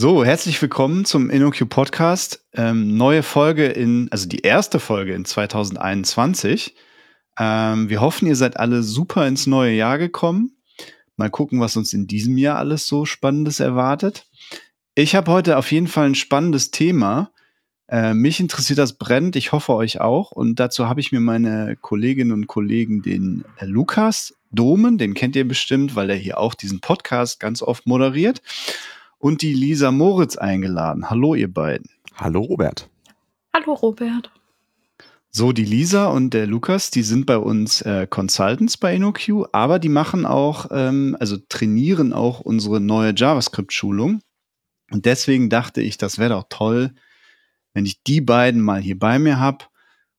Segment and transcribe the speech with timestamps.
[0.00, 2.46] So, herzlich willkommen zum InnoQ Podcast.
[2.54, 6.76] Ähm, neue Folge in, also die erste Folge in 2021.
[7.36, 10.56] Ähm, wir hoffen, ihr seid alle super ins neue Jahr gekommen.
[11.16, 14.26] Mal gucken, was uns in diesem Jahr alles so Spannendes erwartet.
[14.94, 17.32] Ich habe heute auf jeden Fall ein spannendes Thema.
[17.88, 19.34] Äh, mich interessiert das brennt.
[19.34, 20.30] Ich hoffe euch auch.
[20.30, 25.34] Und dazu habe ich mir meine Kolleginnen und Kollegen, den äh, Lukas Domen, den kennt
[25.34, 28.42] ihr bestimmt, weil er hier auch diesen Podcast ganz oft moderiert,
[29.18, 31.10] und die Lisa Moritz eingeladen.
[31.10, 31.88] Hallo, ihr beiden.
[32.14, 32.88] Hallo, Robert.
[33.52, 34.30] Hallo, Robert.
[35.30, 39.78] So, die Lisa und der Lukas, die sind bei uns äh, Consultants bei InnoQ, aber
[39.78, 44.22] die machen auch, ähm, also trainieren auch unsere neue JavaScript-Schulung.
[44.90, 46.94] Und deswegen dachte ich, das wäre doch toll,
[47.74, 49.66] wenn ich die beiden mal hier bei mir habe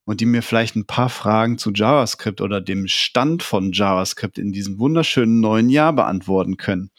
[0.05, 4.52] und die mir vielleicht ein paar Fragen zu JavaScript oder dem Stand von JavaScript in
[4.52, 6.91] diesem wunderschönen neuen Jahr beantworten können.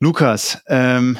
[0.00, 1.18] Lukas, ähm,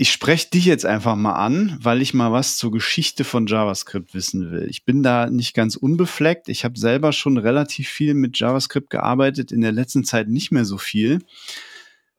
[0.00, 4.14] ich spreche dich jetzt einfach mal an, weil ich mal was zur Geschichte von JavaScript
[4.14, 4.68] wissen will.
[4.70, 6.48] Ich bin da nicht ganz unbefleckt.
[6.48, 10.64] Ich habe selber schon relativ viel mit JavaScript gearbeitet, in der letzten Zeit nicht mehr
[10.64, 11.18] so viel.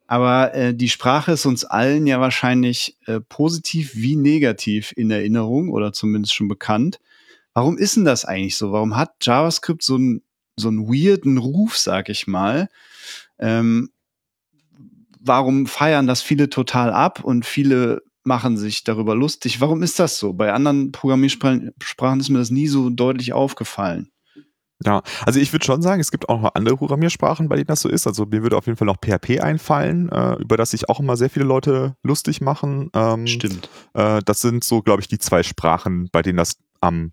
[0.07, 5.69] Aber äh, die Sprache ist uns allen ja wahrscheinlich äh, positiv wie negativ in Erinnerung
[5.69, 6.99] oder zumindest schon bekannt.
[7.53, 8.73] Warum ist denn das eigentlich so?
[8.73, 10.21] Warum hat JavaScript so einen
[10.57, 12.67] so weirden Ruf, sag ich mal?
[13.37, 13.91] Ähm,
[15.19, 19.61] warum feiern das viele total ab und viele machen sich darüber lustig?
[19.61, 20.33] Warum ist das so?
[20.33, 24.11] Bei anderen Programmiersprachen ist mir das nie so deutlich aufgefallen.
[24.85, 27.81] Ja, also ich würde schon sagen, es gibt auch noch andere Programmiersprachen, bei denen das
[27.81, 28.07] so ist.
[28.07, 31.17] Also mir würde auf jeden Fall noch PHP einfallen, äh, über das sich auch immer
[31.17, 32.89] sehr viele Leute lustig machen.
[32.93, 33.69] Ähm, Stimmt.
[33.93, 37.11] Äh, das sind so, glaube ich, die zwei Sprachen, bei denen das am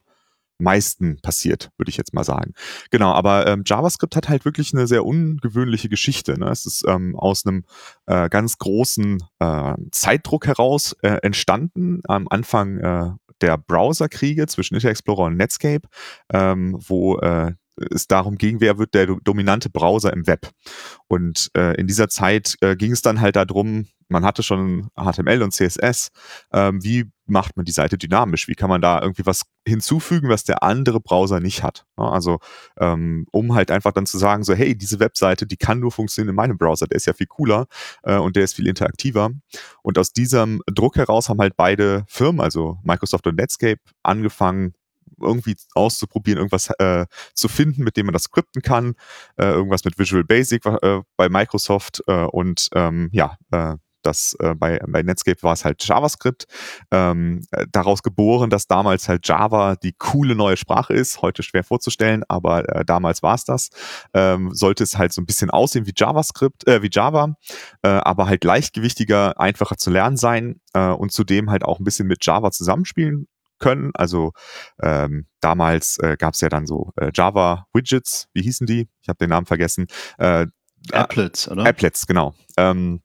[0.59, 2.53] meisten passiert, würde ich jetzt mal sagen.
[2.91, 6.39] Genau, aber ähm, JavaScript hat halt wirklich eine sehr ungewöhnliche Geschichte.
[6.39, 6.49] Ne?
[6.49, 7.65] Es ist ähm, aus einem
[8.07, 13.11] äh, ganz großen äh, Zeitdruck heraus äh, entstanden, am Anfang äh,
[13.41, 15.87] der Browserkriege zwischen Internet Explorer und Netscape,
[16.33, 17.53] ähm, wo äh,
[17.91, 20.51] es darum ging, wer wird der dominante Browser im Web.
[21.09, 25.43] Und äh, in dieser Zeit äh, ging es dann halt darum, man hatte schon HTML
[25.43, 26.09] und CSS,
[26.53, 28.49] ähm, wie macht man die Seite dynamisch?
[28.49, 31.85] Wie kann man da irgendwie was hinzufügen, was der andere Browser nicht hat?
[31.97, 32.39] Also
[32.79, 36.31] ähm, um halt einfach dann zu sagen, so hey, diese Webseite, die kann nur funktionieren
[36.31, 37.67] in meinem Browser, der ist ja viel cooler
[38.03, 39.31] äh, und der ist viel interaktiver.
[39.83, 44.75] Und aus diesem Druck heraus haben halt beide Firmen, also Microsoft und Netscape, angefangen,
[45.21, 48.95] irgendwie auszuprobieren, irgendwas äh, zu finden, mit dem man das skripten kann.
[49.37, 53.77] Äh, irgendwas mit Visual Basic äh, bei Microsoft äh, und ähm, ja, äh,
[54.07, 56.47] das äh, bei, bei Netscape war es halt JavaScript.
[56.91, 61.23] Ähm, äh, daraus geboren, dass damals halt Java die coole neue Sprache ist.
[61.23, 63.71] Heute schwer vorzustellen, aber äh, damals war es das.
[64.15, 67.37] Ähm, sollte es halt so ein bisschen aussehen wie JavaScript, äh, wie Java,
[67.83, 72.07] äh, aber halt leichtgewichtiger, einfacher zu lernen sein äh, und zudem halt auch ein bisschen
[72.07, 73.27] mit Java zusammenspielen
[73.59, 73.91] können.
[73.95, 74.33] Also
[74.83, 78.89] ähm, damals äh, gab es ja dann so äh, Java Widgets, wie hießen die?
[79.01, 79.87] Ich habe den Namen vergessen.
[80.19, 80.47] Äh,
[80.93, 81.67] Applets, oder?
[81.67, 82.35] Applets, genau.
[82.57, 83.01] Ähm,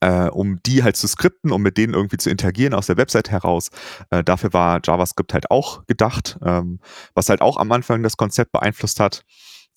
[0.00, 3.30] äh, um die halt zu skripten, um mit denen irgendwie zu interagieren aus der Website
[3.30, 3.70] heraus.
[4.10, 6.80] Äh, dafür war JavaScript halt auch gedacht, ähm,
[7.14, 9.22] was halt auch am Anfang das Konzept beeinflusst hat.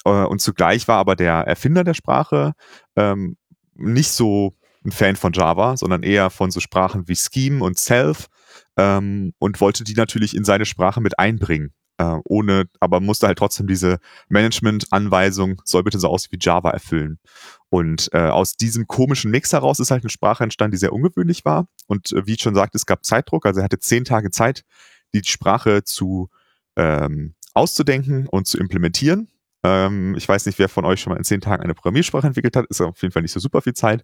[0.05, 2.53] Äh, und zugleich war aber der Erfinder der Sprache
[2.95, 3.37] ähm,
[3.75, 4.53] nicht so
[4.85, 8.27] ein Fan von Java, sondern eher von so Sprachen wie Scheme und Self
[8.77, 11.73] ähm, und wollte die natürlich in seine Sprache mit einbringen.
[11.99, 13.99] Äh, ohne, aber musste halt trotzdem diese
[14.29, 17.19] Management-Anweisung, soll bitte so aus wie Java erfüllen.
[17.67, 21.43] Und äh, aus diesem komischen Mix heraus ist halt eine Sprache entstanden, die sehr ungewöhnlich
[21.43, 21.67] war.
[21.87, 24.63] Und äh, wie ich schon sagte, es gab Zeitdruck, also er hatte zehn Tage Zeit,
[25.13, 26.29] die Sprache zu
[26.77, 29.27] ähm, auszudenken und zu implementieren.
[29.63, 32.55] Ähm, ich weiß nicht, wer von euch schon mal in zehn Tagen eine Programmiersprache entwickelt
[32.55, 32.65] hat.
[32.67, 34.03] Ist auf jeden Fall nicht so super viel Zeit.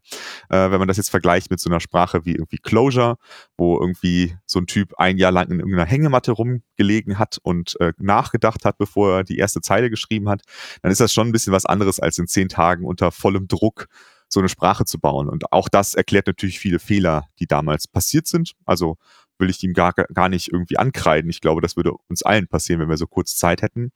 [0.50, 3.18] Äh, wenn man das jetzt vergleicht mit so einer Sprache wie irgendwie Closure,
[3.58, 7.94] wo irgendwie so ein Typ ein Jahr lang in irgendeiner Hängematte rumgelegen hat und äh,
[7.98, 10.42] nachgedacht hat, bevor er die erste Zeile geschrieben hat,
[10.82, 13.88] dann ist das schon ein bisschen was anderes als in zehn Tagen unter vollem Druck
[14.28, 15.30] so eine Sprache zu bauen.
[15.30, 18.54] Und auch das erklärt natürlich viele Fehler, die damals passiert sind.
[18.66, 18.98] Also
[19.40, 21.30] will ich ihm gar, gar nicht irgendwie ankreiden.
[21.30, 23.92] Ich glaube, das würde uns allen passieren, wenn wir so kurz Zeit hätten.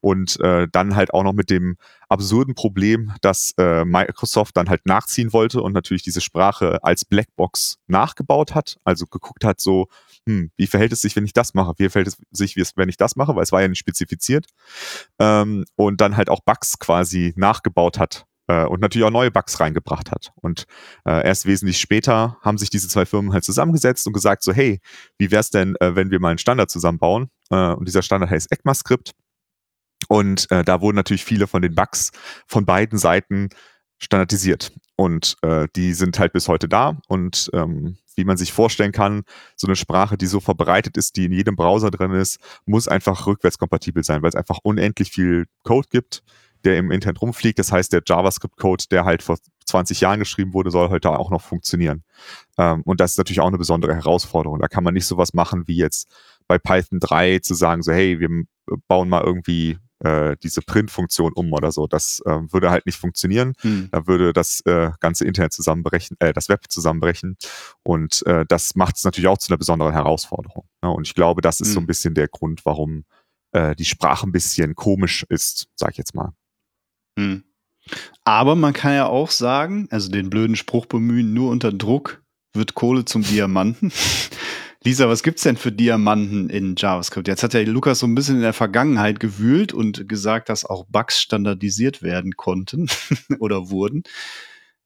[0.00, 1.76] Und äh, dann halt auch noch mit dem
[2.08, 7.78] absurden Problem, dass äh, Microsoft dann halt nachziehen wollte und natürlich diese Sprache als Blackbox
[7.86, 8.78] nachgebaut hat.
[8.84, 9.88] Also geguckt hat, so,
[10.28, 11.74] hm, wie verhält es sich, wenn ich das mache?
[11.78, 13.34] Wie verhält es sich, wenn ich das mache?
[13.34, 14.46] Weil es war ja nicht spezifiziert.
[15.18, 19.58] Ähm, und dann halt auch Bugs quasi nachgebaut hat äh, und natürlich auch neue Bugs
[19.60, 20.32] reingebracht hat.
[20.36, 20.64] Und
[21.06, 24.80] äh, erst wesentlich später haben sich diese zwei Firmen halt zusammengesetzt und gesagt so, hey,
[25.18, 27.28] wie wär's denn, äh, wenn wir mal einen Standard zusammenbauen?
[27.50, 29.12] Äh, und dieser Standard heißt ECMAScript.
[30.08, 32.10] Und äh, da wurden natürlich viele von den Bugs
[32.46, 33.48] von beiden Seiten
[33.98, 34.72] standardisiert.
[34.96, 36.98] Und äh, die sind halt bis heute da.
[37.08, 39.22] Und ähm, wie man sich vorstellen kann,
[39.56, 43.26] so eine Sprache, die so verbreitet ist, die in jedem Browser drin ist, muss einfach
[43.26, 46.22] rückwärtskompatibel sein, weil es einfach unendlich viel Code gibt,
[46.64, 47.58] der im Internet rumfliegt.
[47.58, 51.42] Das heißt, der JavaScript-Code, der halt vor 20 Jahren geschrieben wurde, soll heute auch noch
[51.42, 52.04] funktionieren.
[52.58, 54.58] Ähm, und das ist natürlich auch eine besondere Herausforderung.
[54.60, 56.08] Da kann man nicht sowas machen wie jetzt
[56.46, 58.28] bei Python 3 zu sagen, so hey, wir
[58.88, 61.86] bauen mal irgendwie äh, diese Print-Funktion um oder so.
[61.86, 63.54] Das äh, würde halt nicht funktionieren.
[63.60, 63.88] Hm.
[63.90, 67.36] Da würde das äh, ganze Internet zusammenbrechen, äh, das Web zusammenbrechen.
[67.82, 70.66] Und äh, das macht es natürlich auch zu einer besonderen Herausforderung.
[70.82, 70.90] Ne?
[70.90, 71.74] Und ich glaube, das ist hm.
[71.74, 73.04] so ein bisschen der Grund, warum
[73.52, 76.32] äh, die Sprache ein bisschen komisch ist, sag ich jetzt mal.
[77.18, 77.44] Hm.
[78.24, 82.22] Aber man kann ja auch sagen, also den blöden Spruch bemühen, nur unter Druck
[82.54, 83.92] wird Kohle zum Diamanten.
[84.84, 87.26] Lisa, was gibt's denn für Diamanten in JavaScript?
[87.26, 90.84] Jetzt hat ja Lukas so ein bisschen in der Vergangenheit gewühlt und gesagt, dass auch
[90.88, 92.88] Bugs standardisiert werden konnten
[93.38, 94.02] oder wurden.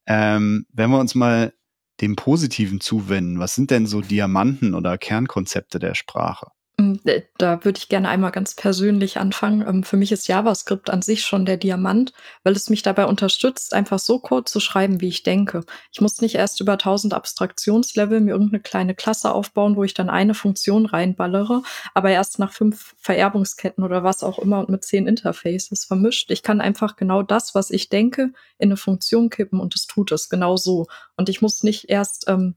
[0.07, 1.53] Ähm, wenn wir uns mal
[2.01, 6.47] dem Positiven zuwenden, was sind denn so Diamanten oder Kernkonzepte der Sprache?
[6.89, 9.67] Hm, äh, da würde ich gerne einmal ganz persönlich anfangen.
[9.67, 12.13] Ähm, für mich ist JavaScript an sich schon der Diamant,
[12.45, 15.65] weil es mich dabei unterstützt, einfach so Code zu schreiben, wie ich denke.
[15.93, 20.11] Ich muss nicht erst über 1000 Abstraktionslevel mir irgendeine kleine Klasse aufbauen, wo ich dann
[20.11, 21.63] eine Funktion reinballere,
[21.95, 26.31] aber erst nach fünf Vererbungsketten oder was auch immer und mit zehn Interfaces vermischt.
[26.31, 30.13] Ich kann einfach genau das, was ich denke, in eine Funktion kippen und es tut
[30.13, 30.87] es genau so.
[31.17, 32.55] Und ich muss nicht erst ähm,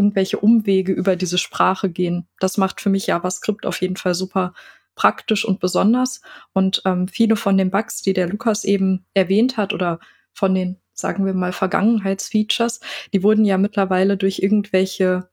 [0.00, 2.26] irgendwelche Umwege über diese Sprache gehen.
[2.40, 4.54] Das macht für mich JavaScript auf jeden Fall super
[4.94, 6.20] praktisch und besonders.
[6.52, 9.98] Und ähm, viele von den Bugs, die der Lukas eben erwähnt hat oder
[10.32, 12.80] von den, sagen wir mal, Vergangenheitsfeatures,
[13.12, 15.29] die wurden ja mittlerweile durch irgendwelche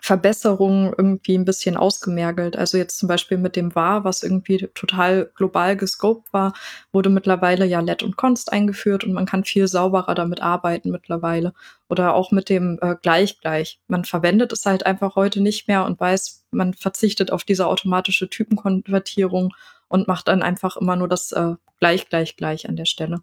[0.00, 2.56] Verbesserungen irgendwie ein bisschen ausgemergelt.
[2.56, 6.52] Also jetzt zum Beispiel mit dem war, was irgendwie total global gescoped war,
[6.92, 11.54] wurde mittlerweile ja Let und Const eingeführt und man kann viel sauberer damit arbeiten mittlerweile.
[11.88, 13.80] Oder auch mit dem äh, gleich gleich.
[13.88, 18.28] Man verwendet es halt einfach heute nicht mehr und weiß, man verzichtet auf diese automatische
[18.28, 19.54] Typenkonvertierung
[19.88, 23.20] und macht dann einfach immer nur das äh, gleich gleich gleich an der Stelle.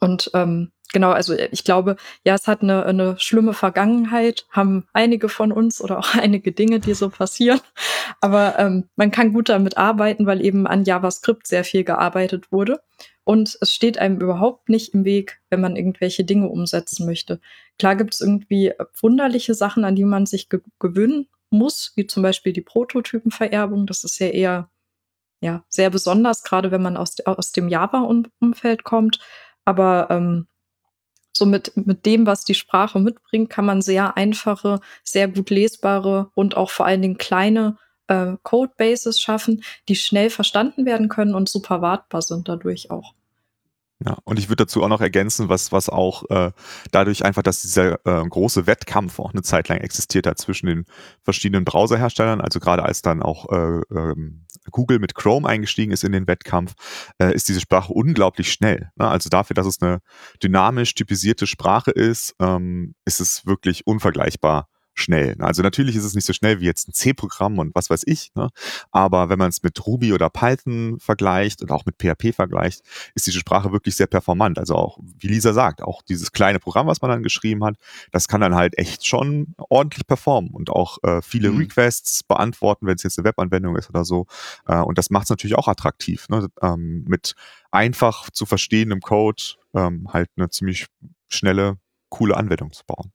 [0.00, 4.86] Und ähm, genau, also äh, ich glaube, ja, es hat eine, eine schlimme Vergangenheit, haben
[4.94, 7.60] einige von uns oder auch einige Dinge, die so passieren.
[8.22, 12.80] Aber ähm, man kann gut damit arbeiten, weil eben an JavaScript sehr viel gearbeitet wurde.
[13.24, 17.40] Und es steht einem überhaupt nicht im Weg, wenn man irgendwelche Dinge umsetzen möchte.
[17.78, 22.22] Klar gibt es irgendwie wunderliche Sachen, an die man sich ge gewöhnen muss, wie zum
[22.22, 23.86] Beispiel die Prototypenvererbung.
[23.86, 24.70] Das ist ja eher
[25.42, 29.18] ja, sehr besonders, gerade wenn man aus, aus dem Java-Umfeld kommt.
[29.66, 30.46] Aber ähm,
[31.36, 36.30] so mit, mit dem, was die Sprache mitbringt, kann man sehr einfache, sehr gut lesbare
[36.34, 37.78] und auch vor allen Dingen kleine
[38.08, 43.14] äh, Codebases schaffen, die schnell verstanden werden können und super wartbar sind dadurch auch.
[44.04, 46.52] Ja, und ich würde dazu auch noch ergänzen, was, was auch äh,
[46.90, 50.84] dadurch einfach, dass dieser äh, große Wettkampf auch eine Zeit lang existiert hat zwischen den
[51.22, 56.12] verschiedenen Browserherstellern, also gerade als dann auch äh, ähm, Google mit Chrome eingestiegen ist in
[56.12, 56.74] den Wettkampf,
[57.18, 58.90] äh, ist diese Sprache unglaublich schnell.
[58.96, 59.08] Ne?
[59.08, 60.00] Also dafür, dass es eine
[60.42, 65.36] dynamisch typisierte Sprache ist, ähm, ist es wirklich unvergleichbar schnell.
[65.40, 68.32] Also natürlich ist es nicht so schnell wie jetzt ein C-Programm und was weiß ich,
[68.34, 68.48] ne?
[68.90, 72.82] aber wenn man es mit Ruby oder Python vergleicht und auch mit PHP vergleicht,
[73.14, 74.58] ist diese Sprache wirklich sehr performant.
[74.58, 77.76] Also auch, wie Lisa sagt, auch dieses kleine Programm, was man dann geschrieben hat,
[78.10, 81.58] das kann dann halt echt schon ordentlich performen und auch äh, viele mhm.
[81.58, 84.26] Requests beantworten, wenn es jetzt eine Webanwendung ist oder so.
[84.66, 86.48] Äh, und das macht es natürlich auch attraktiv, ne?
[86.62, 87.34] ähm, mit
[87.70, 89.42] einfach zu verstehendem Code
[89.74, 90.86] ähm, halt eine ziemlich
[91.28, 91.76] schnelle,
[92.08, 93.12] coole Anwendung zu bauen.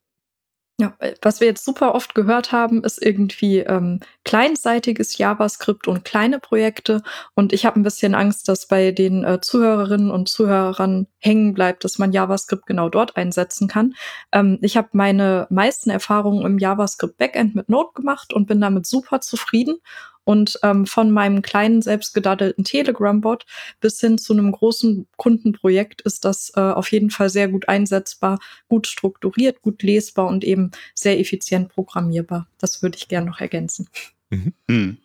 [0.80, 6.40] Ja, was wir jetzt super oft gehört haben, ist irgendwie ähm, kleinseitiges JavaScript und kleine
[6.40, 7.02] Projekte.
[7.34, 11.84] Und ich habe ein bisschen Angst, dass bei den äh, Zuhörerinnen und Zuhörern hängen bleibt,
[11.84, 13.94] dass man JavaScript genau dort einsetzen kann.
[14.32, 18.86] Ähm, ich habe meine meisten Erfahrungen im JavaScript Backend mit Node gemacht und bin damit
[18.86, 19.76] super zufrieden
[20.24, 23.44] und ähm, von meinem kleinen, selbstgedaddelten Telegram-Bot
[23.80, 28.38] bis hin zu einem großen Kundenprojekt ist das äh, auf jeden Fall sehr gut einsetzbar,
[28.68, 32.46] gut strukturiert, gut lesbar und eben sehr effizient programmierbar.
[32.58, 33.88] Das würde ich gerne noch ergänzen.
[34.30, 34.52] Mhm.
[34.68, 34.96] Hm.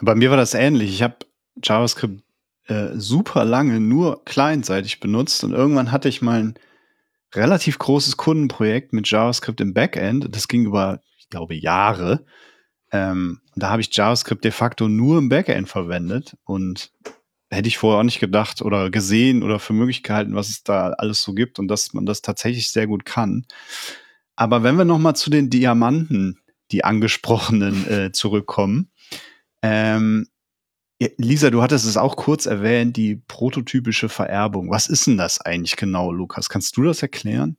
[0.00, 0.90] Bei mir war das ähnlich.
[0.90, 1.16] Ich habe
[1.62, 2.22] JavaScript
[2.66, 6.54] äh, super lange nur clientseitig benutzt und irgendwann hatte ich mal ein
[7.34, 10.34] relativ großes Kundenprojekt mit JavaScript im Backend.
[10.34, 12.24] Das ging über, ich glaube, Jahre.
[12.96, 16.92] Ähm, da habe ich JavaScript de facto nur im Backend verwendet und
[17.50, 20.90] hätte ich vorher auch nicht gedacht oder gesehen oder für möglich gehalten, was es da
[20.90, 23.44] alles so gibt und dass man das tatsächlich sehr gut kann.
[24.34, 26.38] Aber wenn wir noch mal zu den Diamanten,
[26.70, 28.90] die angesprochenen, äh, zurückkommen,
[29.62, 30.28] ähm,
[31.18, 34.70] Lisa, du hattest es auch kurz erwähnt, die prototypische Vererbung.
[34.70, 36.48] Was ist denn das eigentlich genau, Lukas?
[36.48, 37.58] Kannst du das erklären?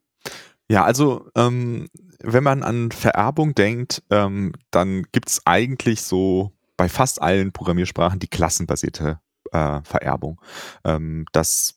[0.67, 1.87] Ja, also ähm,
[2.23, 8.19] wenn man an Vererbung denkt, ähm, dann gibt es eigentlich so bei fast allen Programmiersprachen
[8.19, 9.19] die klassenbasierte
[9.51, 10.39] äh, Vererbung.
[10.83, 11.76] Ähm, das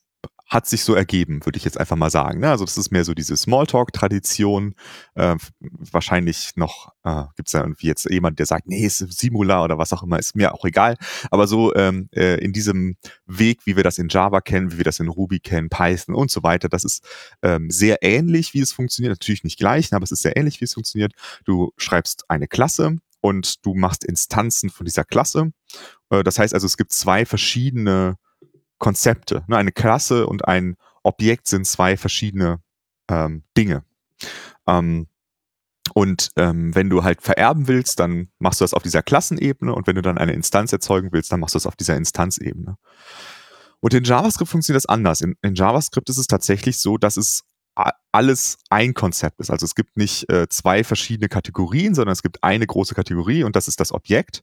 [0.50, 2.40] hat sich so ergeben, würde ich jetzt einfach mal sagen.
[2.40, 2.50] Ne?
[2.50, 4.75] Also das ist mehr so diese Smalltalk-Tradition.
[5.14, 9.62] Äh, wahrscheinlich noch äh, gibt es da irgendwie jetzt jemand, der sagt, nee, ist Simula
[9.62, 10.97] oder was auch immer, ist mir auch egal.
[11.30, 14.85] Aber so ähm, äh, in diesem Weg, wie wir das in Java kennen, wie wir
[14.85, 17.07] das in Ruby kennen, Python und so weiter, das ist
[17.42, 19.12] ähm, sehr ähnlich, wie es funktioniert.
[19.12, 21.12] Natürlich nicht gleich, ne, aber es ist sehr ähnlich, wie es funktioniert.
[21.45, 25.52] Du schreibst eine Klasse und du machst Instanzen von dieser Klasse.
[26.11, 28.16] Äh, das heißt also, es gibt zwei verschiedene
[28.80, 29.44] Konzepte.
[29.46, 29.56] Ne?
[29.56, 32.60] Eine Klasse und ein Objekt sind zwei verschiedene
[33.08, 33.84] ähm, Dinge.
[34.66, 35.06] Ähm,
[35.94, 39.87] und ähm, wenn du halt vererben willst, dann machst du das auf dieser Klassenebene und
[39.87, 42.76] wenn du dann eine Instanz erzeugen willst, dann machst du das auf dieser Instanzebene.
[43.80, 45.20] Und in JavaScript funktioniert das anders.
[45.20, 47.42] In, in JavaScript ist es tatsächlich so, dass es
[48.12, 49.50] alles ein Konzept ist.
[49.50, 53.55] Also es gibt nicht äh, zwei verschiedene Kategorien, sondern es gibt eine große Kategorie und
[53.55, 54.43] das ist das Objekt.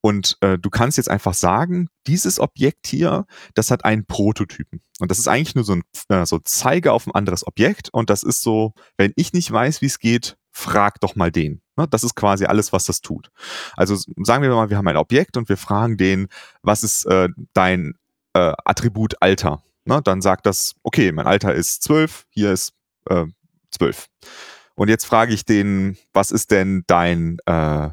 [0.00, 4.80] Und äh, du kannst jetzt einfach sagen, dieses Objekt hier, das hat einen Prototypen.
[5.00, 7.88] Und das ist eigentlich nur so ein äh, so Zeiger auf ein anderes Objekt.
[7.92, 11.60] Und das ist so, wenn ich nicht weiß, wie es geht, frag doch mal den.
[11.76, 11.86] Ne?
[11.88, 13.30] Das ist quasi alles, was das tut.
[13.76, 16.28] Also sagen wir mal, wir haben ein Objekt und wir fragen den,
[16.62, 17.94] was ist äh, dein
[18.34, 19.62] äh, Attribut Alter?
[19.88, 22.74] Ne, dann sagt das, okay, mein Alter ist zwölf, hier ist
[23.08, 23.24] äh,
[23.70, 24.08] zwölf.
[24.74, 27.88] Und jetzt frage ich den, was ist denn dein äh,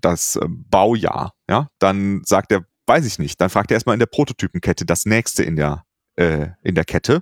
[0.00, 1.34] das äh, Baujahr?
[1.46, 3.42] Ja, dann sagt er, weiß ich nicht.
[3.42, 5.84] Dann fragt er erstmal in der Prototypenkette das nächste in der
[6.16, 7.20] äh, in der Kette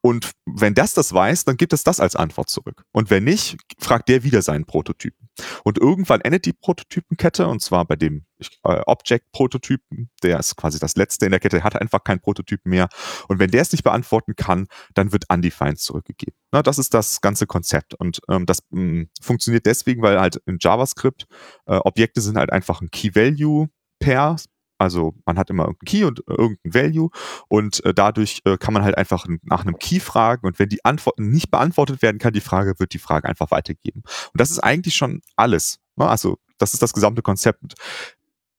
[0.00, 2.84] und wenn das das weiß, dann gibt es das als Antwort zurück.
[2.92, 5.28] Und wenn nicht, fragt der wieder seinen Prototypen.
[5.64, 8.24] Und irgendwann endet die Prototypenkette, und zwar bei dem
[8.64, 12.88] äh, Object-Prototypen, der ist quasi das letzte in der Kette, hat einfach keinen Prototypen mehr.
[13.26, 16.38] Und wenn der es nicht beantworten kann, dann wird undefined zurückgegeben.
[16.52, 17.94] Na, das ist das ganze Konzept.
[17.94, 21.26] Und ähm, das mh, mm, funktioniert deswegen, weil halt in JavaScript
[21.66, 24.36] äh, Objekte sind halt einfach ein Key-Value-Pair,
[24.78, 27.10] also man hat immer irgendeinen Key und äh, irgendein Value
[27.48, 30.84] und äh, dadurch äh, kann man halt einfach nach einem Key fragen und wenn die
[30.84, 34.02] Antworten nicht beantwortet werden kann, die Frage wird die Frage einfach weitergeben.
[34.04, 35.80] Und das ist eigentlich schon alles.
[35.96, 36.08] Ne?
[36.08, 37.74] Also das ist das gesamte Konzept.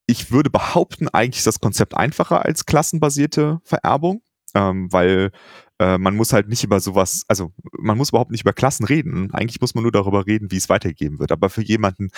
[0.05, 4.21] Ich würde behaupten, eigentlich ist das Konzept einfacher als klassenbasierte Vererbung,
[4.55, 5.31] ähm, weil
[5.79, 9.33] äh, man muss halt nicht über sowas, also man muss überhaupt nicht über Klassen reden.
[9.33, 11.31] Eigentlich muss man nur darüber reden, wie es weitergegeben wird.
[11.31, 12.09] Aber für jemanden,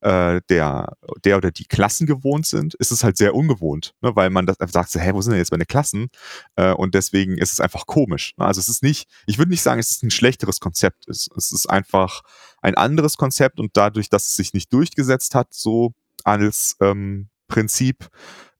[0.00, 4.16] äh, der, der oder die Klassen gewohnt sind, ist es halt sehr ungewohnt, ne?
[4.16, 6.08] weil man das einfach sagt, so, hä, wo sind denn jetzt meine Klassen?
[6.56, 8.34] Äh, und deswegen ist es einfach komisch.
[8.38, 8.46] Ne?
[8.46, 11.06] Also es ist nicht, ich würde nicht sagen, es ist ein schlechteres Konzept.
[11.08, 12.22] Es, es ist einfach
[12.62, 15.92] ein anderes Konzept und dadurch, dass es sich nicht durchgesetzt hat, so
[16.24, 18.08] als ähm, Prinzip,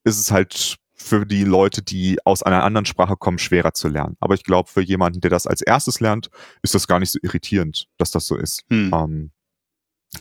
[0.04, 4.16] ist es halt für die Leute, die aus einer anderen Sprache kommen, schwerer zu lernen.
[4.20, 6.30] Aber ich glaube, für jemanden, der das als erstes lernt,
[6.62, 8.64] ist das gar nicht so irritierend, dass das so ist.
[8.68, 8.90] Hm.
[8.92, 9.30] Ähm,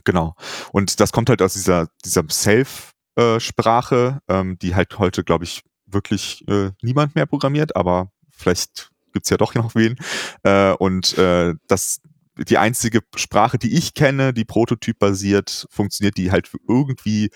[0.05, 0.35] genau.
[0.71, 6.47] Und das kommt halt aus dieser, dieser Self-Sprache, ähm, die halt heute, glaube ich, wirklich
[6.47, 9.97] äh, niemand mehr programmiert, aber vielleicht gibt's ja doch noch wen.
[10.43, 11.99] Äh, und äh, das,
[12.47, 17.29] die einzige Sprache, die ich kenne, die prototypbasiert funktioniert, die halt irgendwie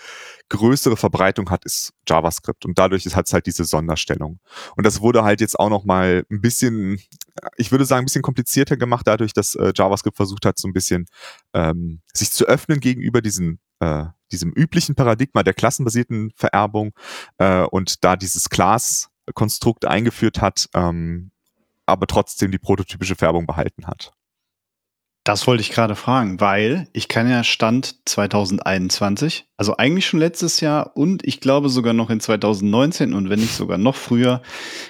[0.50, 2.66] größere Verbreitung hat, ist JavaScript.
[2.66, 4.40] Und dadurch hat es halt diese Sonderstellung.
[4.76, 7.00] Und das wurde halt jetzt auch noch mal ein bisschen,
[7.58, 10.74] ich würde sagen, ein bisschen komplizierter gemacht, dadurch, dass äh, JavaScript versucht hat, so ein
[10.74, 11.06] bisschen
[11.54, 16.94] ähm, sich zu öffnen gegenüber diesen äh, diesem üblichen Paradigma der klassenbasierten Vererbung
[17.38, 21.32] äh, und da dieses Class-Konstrukt eingeführt hat, ähm,
[21.86, 24.12] aber trotzdem die prototypische Färbung behalten hat.
[25.24, 30.60] Das wollte ich gerade fragen, weil ich kann ja Stand 2021, also eigentlich schon letztes
[30.60, 34.42] Jahr und ich glaube sogar noch in 2019 und wenn nicht sogar noch früher,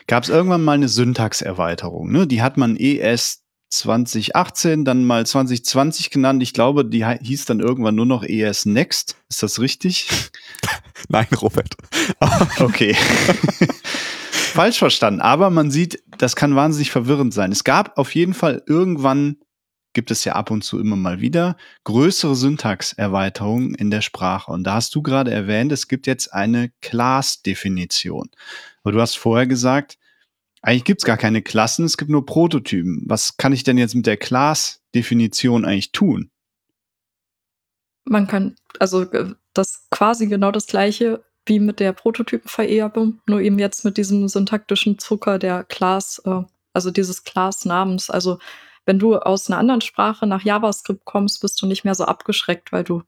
[0.07, 2.11] gab es irgendwann mal eine Syntaxerweiterung.
[2.11, 2.25] Ne?
[2.25, 6.41] Die hat man ES 2018, dann mal 2020 genannt.
[6.41, 9.17] Ich glaube, die hieß dann irgendwann nur noch ES Next.
[9.29, 10.09] Ist das richtig?
[11.09, 11.75] Nein, Robert.
[12.59, 12.95] okay.
[14.31, 15.21] Falsch verstanden.
[15.21, 17.51] Aber man sieht, das kann wahnsinnig verwirrend sein.
[17.51, 19.37] Es gab auf jeden Fall irgendwann
[19.93, 24.51] gibt es ja ab und zu immer mal wieder größere Syntaxerweiterungen in der Sprache.
[24.51, 28.29] Und da hast du gerade erwähnt, es gibt jetzt eine Class-Definition.
[28.83, 29.97] Aber du hast vorher gesagt,
[30.62, 33.03] eigentlich gibt es gar keine Klassen, es gibt nur Prototypen.
[33.05, 36.31] Was kann ich denn jetzt mit der Class-Definition eigentlich tun?
[38.05, 43.59] Man kann, also äh, das quasi genau das gleiche wie mit der Prototypenvererbung, nur eben
[43.59, 46.41] jetzt mit diesem syntaktischen Zucker der Class, äh,
[46.73, 48.09] also dieses Class-Namens.
[48.09, 48.39] Also
[48.85, 52.71] wenn du aus einer anderen Sprache nach JavaScript kommst, bist du nicht mehr so abgeschreckt,
[52.71, 53.03] weil du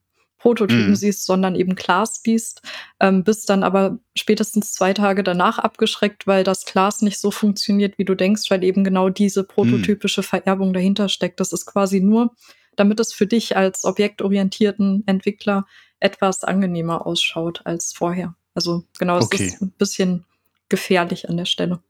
[0.45, 0.95] Prototypen mhm.
[0.95, 2.61] siehst, sondern eben Class siehst,
[2.99, 7.97] ähm, bist dann aber spätestens zwei Tage danach abgeschreckt, weil das Class nicht so funktioniert,
[7.97, 9.47] wie du denkst, weil eben genau diese mhm.
[9.47, 11.39] prototypische Vererbung dahinter steckt.
[11.39, 12.35] Das ist quasi nur,
[12.75, 15.65] damit es für dich als objektorientierten Entwickler
[15.99, 18.35] etwas angenehmer ausschaut als vorher.
[18.53, 19.47] Also genau, es okay.
[19.47, 20.25] ist ein bisschen
[20.69, 21.81] gefährlich an der Stelle.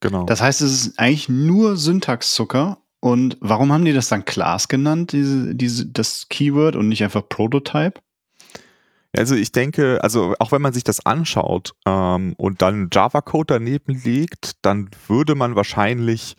[0.00, 0.24] Genau.
[0.24, 2.78] Das heißt, es ist eigentlich nur Syntaxzucker.
[3.00, 7.28] Und warum haben die das dann Class genannt, diese, diese, das Keyword und nicht einfach
[7.28, 8.00] Prototype?
[9.16, 14.00] Also ich denke, also auch wenn man sich das anschaut ähm, und dann Java-Code daneben
[14.02, 16.36] legt, dann würde man wahrscheinlich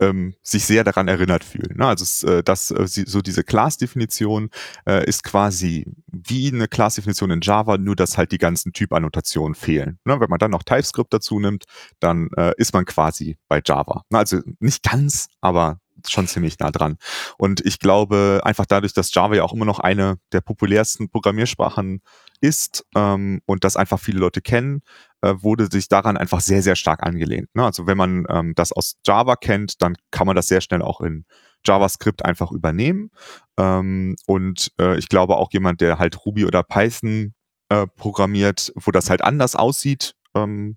[0.00, 1.76] ähm, sich sehr daran erinnert fühlen.
[1.76, 1.86] Ne?
[1.86, 4.50] Also äh, das, äh, so diese Class-Definition
[4.86, 9.98] äh, ist quasi wie eine Class-Definition in Java, nur dass halt die ganzen Typannotationen fehlen.
[10.04, 10.20] Ne?
[10.20, 11.64] Wenn man dann noch TypeScript dazu nimmt,
[12.00, 14.02] dann äh, ist man quasi bei Java.
[14.10, 14.18] Ne?
[14.18, 16.96] Also nicht ganz, aber schon ziemlich nah dran.
[17.36, 22.00] Und ich glaube, einfach dadurch, dass Java ja auch immer noch eine der populärsten Programmiersprachen
[22.40, 24.82] ist ähm, und das einfach viele Leute kennen,
[25.22, 27.48] äh, wurde sich daran einfach sehr, sehr stark angelehnt.
[27.54, 27.64] Ne?
[27.64, 31.00] Also wenn man ähm, das aus Java kennt, dann kann man das sehr schnell auch
[31.00, 31.24] in
[31.66, 33.10] JavaScript einfach übernehmen.
[33.58, 37.34] Ähm, und äh, ich glaube auch jemand, der halt Ruby oder Python
[37.68, 40.76] äh, programmiert, wo das halt anders aussieht, ähm,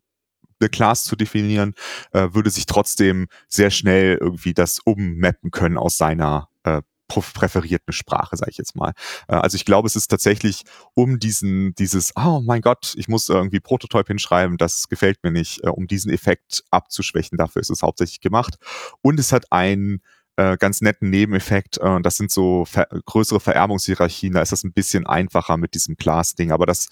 [0.59, 1.73] eine Class zu definieren,
[2.11, 6.81] äh, würde sich trotzdem sehr schnell irgendwie das ummappen können aus seiner äh,
[7.21, 8.93] präferierten Sprache, sage ich jetzt mal.
[9.27, 13.29] Äh, also ich glaube, es ist tatsächlich um diesen, dieses, oh mein Gott, ich muss
[13.29, 17.37] irgendwie Prototype hinschreiben, das gefällt mir nicht, äh, um diesen Effekt abzuschwächen.
[17.37, 18.55] Dafür ist es hauptsächlich gemacht.
[19.01, 20.01] Und es hat einen
[20.35, 21.79] äh, ganz netten Nebeneffekt.
[22.01, 22.65] Das sind so
[23.05, 24.33] größere Vererbungshierarchien.
[24.33, 26.51] Da ist das ein bisschen einfacher mit diesem Class-Ding.
[26.51, 26.87] Aber das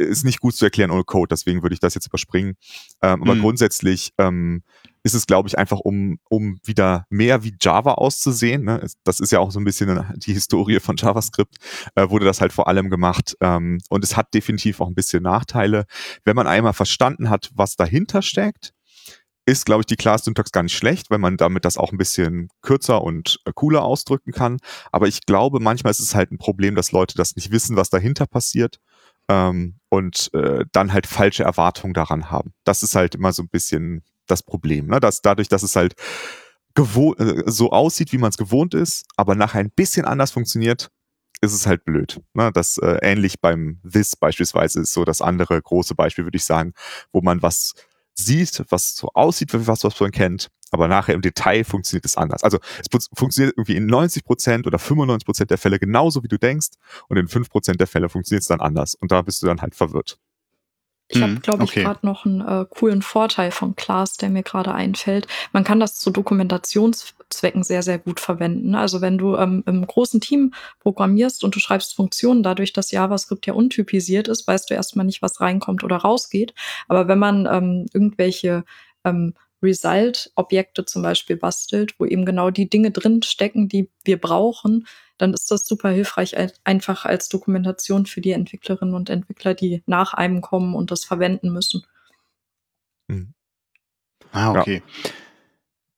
[0.00, 1.28] ist nicht gut zu erklären ohne Code.
[1.30, 2.56] Deswegen würde ich das jetzt überspringen.
[3.02, 3.40] Ähm, aber mhm.
[3.40, 4.62] grundsätzlich ähm,
[5.02, 8.64] ist es, glaube ich, einfach um, um wieder mehr wie Java auszusehen.
[8.64, 8.86] Ne?
[9.04, 11.56] Das ist ja auch so ein bisschen die Historie von JavaScript,
[11.94, 13.36] äh, wurde das halt vor allem gemacht.
[13.40, 15.84] Ähm, und es hat definitiv auch ein bisschen Nachteile.
[16.24, 18.72] Wenn man einmal verstanden hat, was dahinter steckt,
[19.46, 22.48] ist, glaube ich, die Class-Syntax gar nicht schlecht, weil man damit das auch ein bisschen
[22.62, 24.58] kürzer und äh, cooler ausdrücken kann.
[24.92, 27.90] Aber ich glaube, manchmal ist es halt ein Problem, dass Leute das nicht wissen, was
[27.90, 28.78] dahinter passiert
[29.30, 32.52] ähm, und äh, dann halt falsche Erwartungen daran haben.
[32.64, 34.88] Das ist halt immer so ein bisschen das Problem.
[34.88, 34.98] Ne?
[34.98, 35.94] Dass dadurch, dass es halt
[36.76, 40.90] äh, so aussieht, wie man es gewohnt ist, aber nachher ein bisschen anders funktioniert,
[41.40, 42.20] ist es halt blöd.
[42.34, 42.50] Ne?
[42.52, 46.72] Das äh, ähnlich beim This beispielsweise ist so das andere große Beispiel, würde ich sagen,
[47.12, 47.74] wo man was
[48.14, 52.42] sieht, was so aussieht was, was man kennt, aber nachher im Detail funktioniert es anders.
[52.42, 56.38] Also es funktioniert irgendwie in 90 Prozent oder 95 Prozent der Fälle genauso, wie du
[56.38, 56.70] denkst
[57.08, 59.60] und in 5 Prozent der Fälle funktioniert es dann anders und da bist du dann
[59.60, 60.18] halt verwirrt.
[61.12, 61.82] Ich habe, mhm, glaube ich, okay.
[61.82, 65.26] gerade noch einen äh, coolen Vorteil von Class, der mir gerade einfällt.
[65.52, 68.76] Man kann das zu Dokumentationszwecken sehr, sehr gut verwenden.
[68.76, 73.44] Also wenn du ähm, im großen Team programmierst und du schreibst Funktionen, dadurch, dass JavaScript
[73.46, 76.54] ja untypisiert ist, weißt du erstmal nicht, was reinkommt oder rausgeht.
[76.86, 78.64] Aber wenn man ähm, irgendwelche
[79.04, 84.86] ähm, Result-Objekte zum Beispiel bastelt, wo eben genau die Dinge drin stecken, die wir brauchen,
[85.18, 90.14] dann ist das super hilfreich einfach als Dokumentation für die Entwicklerinnen und Entwickler, die nach
[90.14, 91.84] einem kommen und das verwenden müssen.
[93.08, 93.34] Mhm.
[94.32, 94.82] Ah, okay.
[95.04, 95.10] Ja.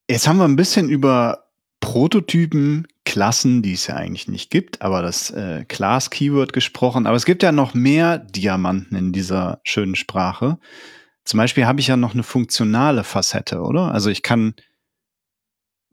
[0.09, 1.47] Jetzt haben wir ein bisschen über
[1.79, 7.05] Prototypen, Klassen, die es ja eigentlich nicht gibt, aber das äh, Class-Keyword gesprochen.
[7.05, 10.57] Aber es gibt ja noch mehr Diamanten in dieser schönen Sprache.
[11.25, 13.91] Zum Beispiel habe ich ja noch eine funktionale Facette, oder?
[13.91, 14.55] Also ich kann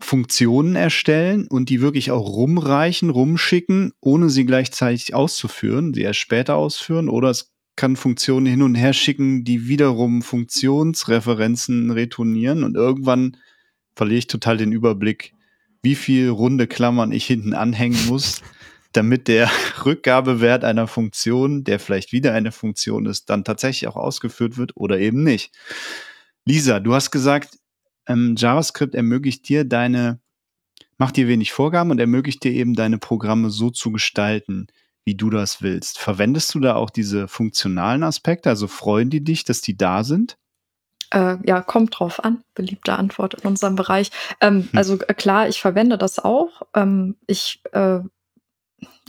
[0.01, 6.57] Funktionen erstellen und die wirklich auch rumreichen, rumschicken, ohne sie gleichzeitig auszuführen, sie erst später
[6.57, 13.37] ausführen, oder es kann Funktionen hin und her schicken, die wiederum Funktionsreferenzen retournieren und irgendwann
[13.95, 15.35] verliere ich total den Überblick,
[15.83, 18.43] wie viel runde Klammern ich hinten anhängen muss,
[18.93, 19.51] damit der
[19.85, 24.99] Rückgabewert einer Funktion, der vielleicht wieder eine Funktion ist, dann tatsächlich auch ausgeführt wird oder
[24.99, 25.53] eben nicht.
[26.45, 27.59] Lisa, du hast gesagt,
[28.07, 30.21] ähm, JavaScript ermöglicht dir deine,
[30.99, 34.67] macht dir wenig Vorgaben und ermöglicht dir eben deine Programme so zu gestalten,
[35.05, 35.99] wie du das willst.
[35.99, 38.49] Verwendest du da auch diese funktionalen Aspekte?
[38.49, 40.37] Also freuen die dich, dass die da sind?
[41.11, 42.43] Äh, ja, kommt drauf an.
[42.55, 44.11] Beliebte Antwort in unserem Bereich.
[44.41, 44.79] Ähm, hm.
[44.79, 46.63] Also äh, klar, ich verwende das auch.
[46.75, 48.01] Ähm, ich äh,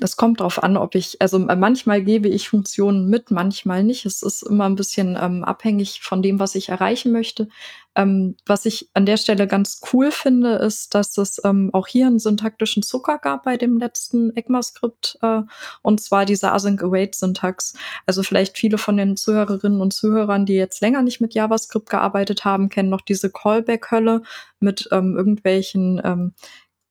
[0.01, 4.05] das kommt drauf an, ob ich, also äh, manchmal gebe ich Funktionen mit, manchmal nicht.
[4.05, 7.47] Es ist immer ein bisschen ähm, abhängig von dem, was ich erreichen möchte.
[7.93, 12.07] Ähm, was ich an der Stelle ganz cool finde, ist, dass es ähm, auch hier
[12.07, 15.41] einen syntaktischen Zucker gab bei dem letzten ECMAScript, äh,
[15.81, 17.73] und zwar diese Async-Await-Syntax.
[18.05, 22.45] Also vielleicht viele von den Zuhörerinnen und Zuhörern, die jetzt länger nicht mit JavaScript gearbeitet
[22.45, 24.23] haben, kennen noch diese Callback-Hölle
[24.60, 26.34] mit ähm, irgendwelchen ähm,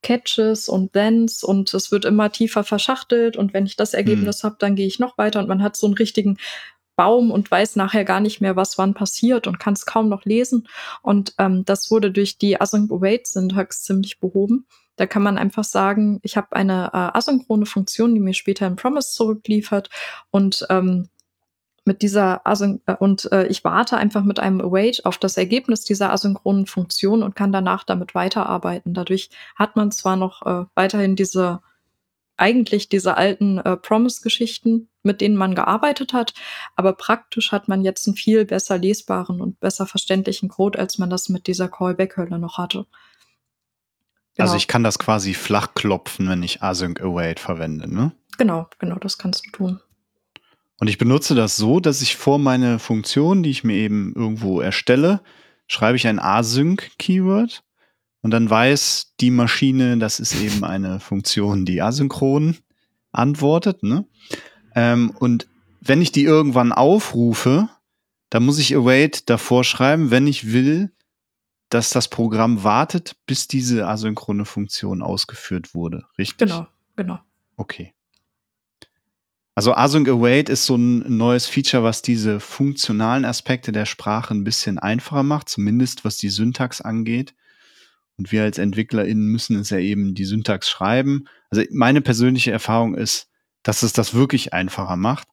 [0.02, 4.46] Catches und Thens und es wird immer tiefer verschachtelt und wenn ich das Ergebnis hm.
[4.48, 6.38] habe, dann gehe ich noch weiter und man hat so einen richtigen
[6.96, 10.26] Baum und weiß nachher gar nicht mehr, was wann passiert und kann es kaum noch
[10.26, 10.68] lesen.
[11.00, 14.66] Und ähm, das wurde durch die Async-Await-Syntax ziemlich behoben.
[14.96, 18.76] Da kann man einfach sagen, ich habe eine äh, asynchrone Funktion, die mir später ein
[18.76, 19.88] Promise zurückliefert
[20.30, 21.08] und ähm,
[21.84, 25.84] mit dieser Asyn äh, und äh, ich warte einfach mit einem Await auf das Ergebnis
[25.84, 28.94] dieser asynchronen Funktion und kann danach damit weiterarbeiten.
[28.94, 31.60] Dadurch hat man zwar noch äh, weiterhin diese
[32.36, 36.32] eigentlich diese alten äh, Promise-Geschichten, mit denen man gearbeitet hat,
[36.74, 41.10] aber praktisch hat man jetzt einen viel besser lesbaren und besser verständlichen Code, als man
[41.10, 42.86] das mit dieser Callback-Hölle noch hatte.
[44.36, 44.46] Genau.
[44.46, 48.12] Also ich kann das quasi flach klopfen, wenn ich Async Await verwende, ne?
[48.38, 49.80] Genau, genau, das kannst du tun.
[50.80, 54.60] Und ich benutze das so, dass ich vor meine Funktion, die ich mir eben irgendwo
[54.62, 55.20] erstelle,
[55.66, 57.62] schreibe ich ein Async-Keyword
[58.22, 62.56] und dann weiß die Maschine, das ist eben eine Funktion, die asynchron
[63.12, 63.82] antwortet.
[63.82, 64.06] Ne?
[64.74, 65.48] Ähm, und
[65.82, 67.68] wenn ich die irgendwann aufrufe,
[68.30, 70.92] dann muss ich await davor schreiben, wenn ich will,
[71.68, 76.06] dass das Programm wartet, bis diese asynchrone Funktion ausgeführt wurde.
[76.16, 76.48] Richtig?
[76.48, 76.66] Genau,
[76.96, 77.18] genau.
[77.56, 77.92] Okay.
[79.54, 84.44] Also Async Await ist so ein neues Feature, was diese funktionalen Aspekte der Sprache ein
[84.44, 87.34] bisschen einfacher macht, zumindest was die Syntax angeht.
[88.16, 91.24] Und wir als EntwicklerInnen müssen es ja eben die Syntax schreiben.
[91.50, 93.28] Also meine persönliche Erfahrung ist,
[93.62, 95.26] dass es das wirklich einfacher macht.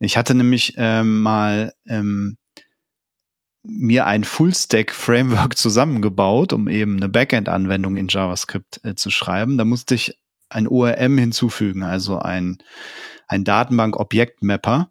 [0.00, 2.36] Ich hatte nämlich ähm, mal ähm,
[3.62, 9.58] mir ein Full-Stack-Framework zusammengebaut, um eben eine Backend-Anwendung in JavaScript äh, zu schreiben.
[9.58, 12.58] Da musste ich ein ORM hinzufügen, also ein
[13.26, 14.90] ein Datenbank-Objektmapper.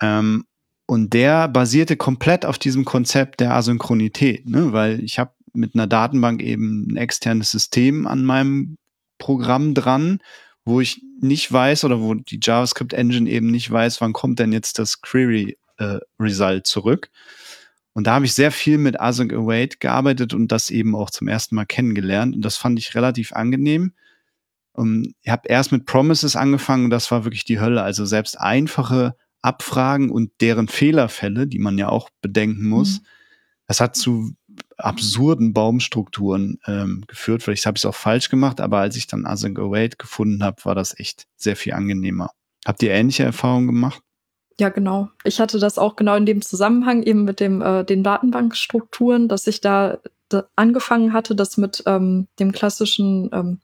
[0.00, 0.44] Ähm,
[0.86, 4.72] und der basierte komplett auf diesem Konzept der Asynchronität, ne?
[4.72, 8.76] weil ich habe mit einer Datenbank eben ein externes System an meinem
[9.18, 10.18] Programm dran,
[10.64, 14.52] wo ich nicht weiß oder wo die JavaScript Engine eben nicht weiß, wann kommt denn
[14.52, 17.10] jetzt das Query äh, Result zurück.
[17.92, 21.28] Und da habe ich sehr viel mit Async Await gearbeitet und das eben auch zum
[21.28, 22.34] ersten Mal kennengelernt.
[22.34, 23.92] Und das fand ich relativ angenehm,
[24.72, 27.82] um, ähm, ich habe erst mit Promises angefangen, das war wirklich die Hölle.
[27.82, 33.06] Also selbst einfache Abfragen und deren Fehlerfälle, die man ja auch bedenken muss, mhm.
[33.66, 34.32] das hat zu
[34.76, 37.42] absurden Baumstrukturen ähm, geführt.
[37.42, 40.64] Vielleicht habe ich es auch falsch gemacht, aber als ich dann Async Await gefunden habe,
[40.64, 42.30] war das echt sehr viel angenehmer.
[42.66, 44.02] Habt ihr ähnliche Erfahrungen gemacht?
[44.58, 45.08] Ja, genau.
[45.24, 49.46] Ich hatte das auch genau in dem Zusammenhang eben mit dem, äh, den Datenbankstrukturen, dass
[49.46, 53.60] ich da, da angefangen hatte, das mit ähm, dem klassischen ähm,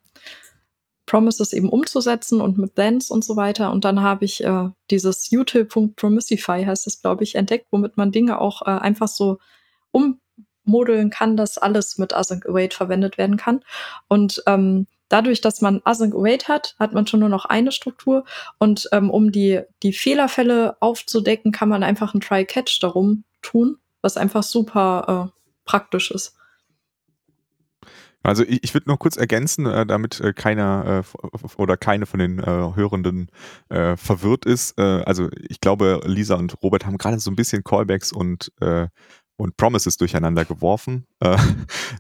[1.06, 3.70] Promises eben umzusetzen und mit Thens und so weiter.
[3.70, 8.40] Und dann habe ich äh, dieses util.promissify heißt es, glaube ich, entdeckt, womit man Dinge
[8.40, 9.38] auch äh, einfach so
[9.92, 13.60] ummodeln kann, dass alles mit Async Await verwendet werden kann.
[14.08, 18.24] Und ähm, dadurch, dass man Async Await hat, hat man schon nur noch eine Struktur.
[18.58, 24.16] Und ähm, um die, die Fehlerfälle aufzudecken, kann man einfach ein Try-Catch darum tun, was
[24.16, 26.36] einfach super äh, praktisch ist.
[28.26, 32.20] Also ich, ich würde noch kurz ergänzen, äh, damit äh, keiner äh, oder keine von
[32.20, 33.30] den Hörenden
[33.68, 34.78] verwirrt ist.
[34.78, 38.52] Also ich glaube, Lisa und Robert haben gerade so ein bisschen Callbacks und
[39.38, 41.06] und Promises durcheinander geworfen.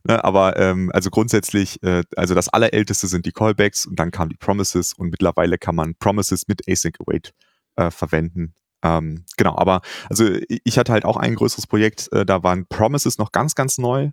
[0.04, 4.30] Ne, aber ähm, also grundsätzlich, äh, also das allerälteste sind die Callbacks und dann kamen
[4.30, 7.34] die Promises und mittlerweile kann man Promises mit Async Await
[7.74, 8.54] äh, verwenden.
[8.82, 13.32] Ähm, genau, aber also ich hatte halt auch ein größeres Projekt, da waren Promises noch
[13.32, 14.10] ganz, ganz neu.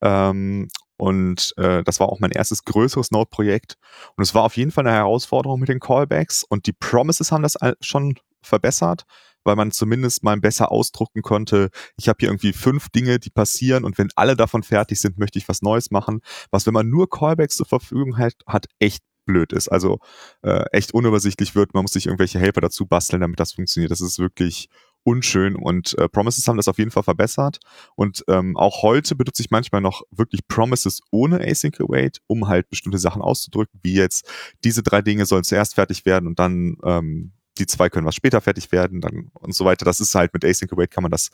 [0.00, 0.68] Ähm,
[1.02, 3.74] und äh, das war auch mein erstes größeres Node-Projekt.
[4.14, 6.44] Und es war auf jeden Fall eine Herausforderung mit den Callbacks.
[6.44, 9.02] Und die Promises haben das schon verbessert,
[9.42, 13.82] weil man zumindest mal besser ausdrucken konnte, ich habe hier irgendwie fünf Dinge, die passieren
[13.84, 16.20] und wenn alle davon fertig sind, möchte ich was Neues machen.
[16.52, 19.70] Was, wenn man nur Callbacks zur Verfügung hat, hat echt blöd ist.
[19.70, 19.98] Also
[20.42, 21.74] äh, echt unübersichtlich wird.
[21.74, 23.90] Man muss sich irgendwelche Helfer dazu basteln, damit das funktioniert.
[23.90, 24.68] Das ist wirklich
[25.04, 27.58] unschön und äh, Promises haben das auf jeden Fall verbessert
[27.94, 32.68] und ähm, auch heute benutze ich manchmal noch wirklich Promises ohne Async Await, um halt
[32.68, 34.28] bestimmte Sachen auszudrücken, wie jetzt
[34.64, 38.40] diese drei Dinge sollen zuerst fertig werden und dann ähm, die zwei können was später
[38.40, 39.84] fertig werden dann und so weiter.
[39.84, 41.30] Das ist halt mit Async Await kann man das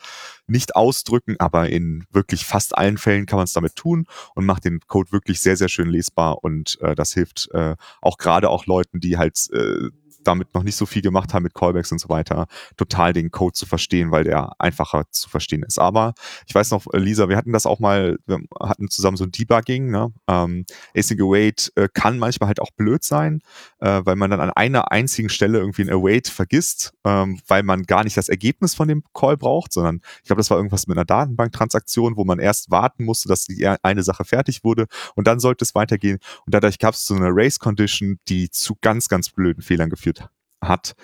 [0.47, 4.65] nicht ausdrücken, aber in wirklich fast allen Fällen kann man es damit tun und macht
[4.65, 8.67] den Code wirklich sehr, sehr schön lesbar und äh, das hilft äh, auch gerade auch
[8.67, 9.91] Leuten, die halt äh,
[10.29, 13.55] damit noch nicht so viel gemacht haben mit Callbacks und so weiter, total den Code
[13.55, 15.79] zu verstehen, weil der einfacher zu verstehen ist.
[15.79, 16.15] Aber
[16.47, 19.91] ich weiß noch, Lisa, wir hatten das auch mal, wir hatten zusammen so ein Debugging.
[19.91, 20.13] Ne?
[20.29, 23.41] Ähm, Async Await äh, kann manchmal halt auch blöd sein,
[23.81, 27.85] äh, weil man dann an einer einzigen Stelle irgendwie ein Await vergisst, ähm, weil man
[27.85, 30.97] gar nicht das Ergebnis von dem Call braucht, sondern ich glaube, das war irgendwas mit
[30.97, 35.41] einer Datenbanktransaktion, wo man erst warten musste, dass die eine Sache fertig wurde und dann
[35.41, 36.19] sollte es weitergehen.
[36.45, 40.18] Und dadurch gab es so eine Race Condition, die zu ganz, ganz blöden Fehlern geführt
[40.63, 40.95] hat.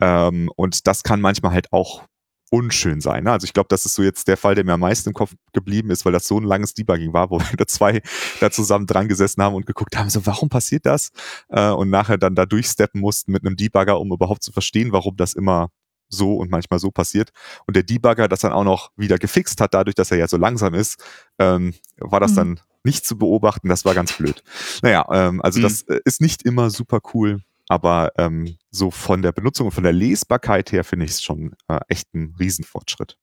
[0.00, 2.04] Ähm, und das kann manchmal halt auch
[2.50, 3.24] unschön sein.
[3.24, 3.32] Ne?
[3.32, 5.34] Also ich glaube, das ist so jetzt der Fall, der mir am meisten im Kopf
[5.52, 8.00] geblieben ist, weil das so ein langes Debugging war, wo wir da zwei
[8.40, 11.10] da zusammen dran gesessen haben und geguckt haben, so warum passiert das?
[11.48, 15.16] Äh, und nachher dann da durchsteppen mussten mit einem Debugger, um überhaupt zu verstehen, warum
[15.16, 15.70] das immer
[16.08, 17.30] so und manchmal so passiert.
[17.66, 20.36] Und der Debugger das dann auch noch wieder gefixt hat, dadurch, dass er ja so
[20.36, 21.02] langsam ist,
[21.38, 22.36] ähm, war das mhm.
[22.36, 23.68] dann nicht zu beobachten.
[23.68, 24.44] Das war ganz blöd.
[24.82, 25.62] Naja, ähm, also mhm.
[25.64, 29.92] das ist nicht immer super cool, aber ähm, so von der Benutzung und von der
[29.92, 33.16] Lesbarkeit her finde ich es schon äh, echt ein Riesenfortschritt.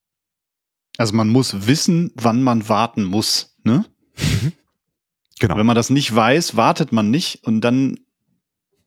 [0.98, 3.86] Also man muss wissen, wann man warten muss, ne?
[4.18, 4.54] Mhm.
[5.40, 5.58] Genau.
[5.58, 7.98] Wenn man das nicht weiß, wartet man nicht und dann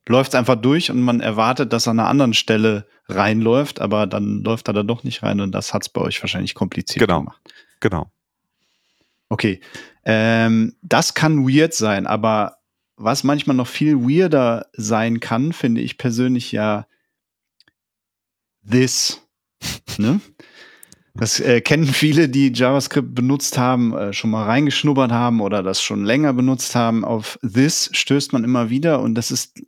[0.07, 4.07] läuft es einfach durch und man erwartet, dass er an einer anderen Stelle reinläuft, aber
[4.07, 7.05] dann läuft er da doch nicht rein und das hat es bei euch wahrscheinlich kompliziert
[7.05, 7.19] genau.
[7.19, 7.41] gemacht.
[7.79, 8.11] Genau.
[9.29, 9.59] Okay.
[10.05, 12.54] Ähm, das kann weird sein, aber
[12.97, 16.87] was manchmal noch viel weirder sein kann, finde ich persönlich ja
[18.69, 19.21] this.
[19.97, 20.21] ne?
[21.13, 25.81] Das äh, kennen viele, die JavaScript benutzt haben, äh, schon mal reingeschnuppert haben oder das
[25.81, 27.05] schon länger benutzt haben.
[27.05, 29.61] Auf this stößt man immer wieder und das ist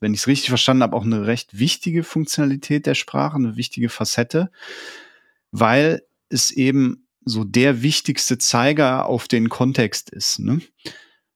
[0.00, 3.88] wenn ich es richtig verstanden habe, auch eine recht wichtige Funktionalität der Sprache, eine wichtige
[3.88, 4.50] Facette,
[5.50, 10.38] weil es eben so der wichtigste Zeiger auf den Kontext ist.
[10.38, 10.60] Ne?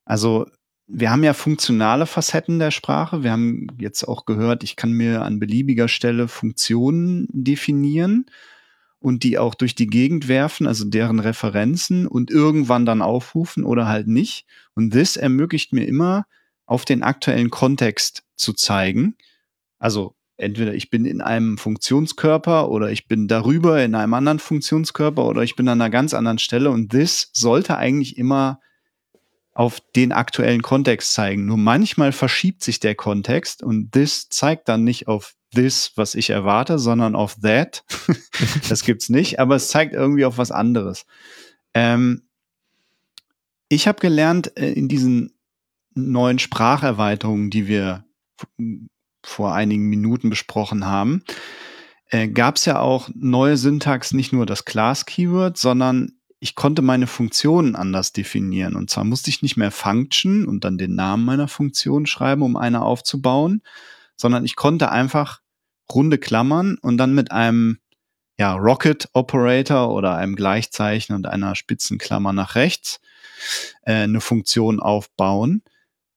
[0.05, 0.47] Also
[0.95, 3.23] wir haben ja funktionale Facetten der Sprache.
[3.23, 8.27] Wir haben jetzt auch gehört, ich kann mir an beliebiger Stelle Funktionen definieren
[8.99, 13.89] und die auch durch die Gegend werfen, also deren Referenzen und irgendwann dann aufrufen oder
[13.89, 14.45] halt nicht.
[14.75, 16.27] Und this ermöglicht mir immer,
[16.67, 19.17] auf den aktuellen Kontext zu zeigen.
[19.79, 25.25] Also entweder ich bin in einem Funktionskörper oder ich bin darüber in einem anderen Funktionskörper
[25.25, 28.61] oder ich bin an einer ganz anderen Stelle und this sollte eigentlich immer
[29.55, 31.45] auf den aktuellen Kontext zeigen.
[31.47, 36.31] Nur manchmal verschiebt sich der Kontext und this zeigt dann nicht auf this, was ich
[36.31, 37.85] erwarte, sondern auf that.
[38.69, 41.05] das gibt's nicht, aber es zeigt irgendwie auf was anderes.
[41.75, 42.23] Ähm,
[43.69, 45.33] ich habe gelernt, äh, in diesen
[45.95, 48.05] neuen Spracherweiterungen, die wir
[49.23, 51.23] vor einigen Minuten besprochen haben,
[52.09, 56.13] äh, gab es ja auch neue Syntax, nicht nur das Class-Keyword, sondern
[56.43, 58.75] ich konnte meine Funktionen anders definieren.
[58.75, 62.57] Und zwar musste ich nicht mehr Function und dann den Namen meiner Funktion schreiben, um
[62.57, 63.63] eine aufzubauen,
[64.17, 65.41] sondern ich konnte einfach
[65.95, 67.79] runde Klammern und dann mit einem
[68.41, 73.01] ja, Rocket Operator oder einem Gleichzeichen und einer Spitzenklammer nach rechts
[73.83, 75.63] äh, eine Funktion aufbauen.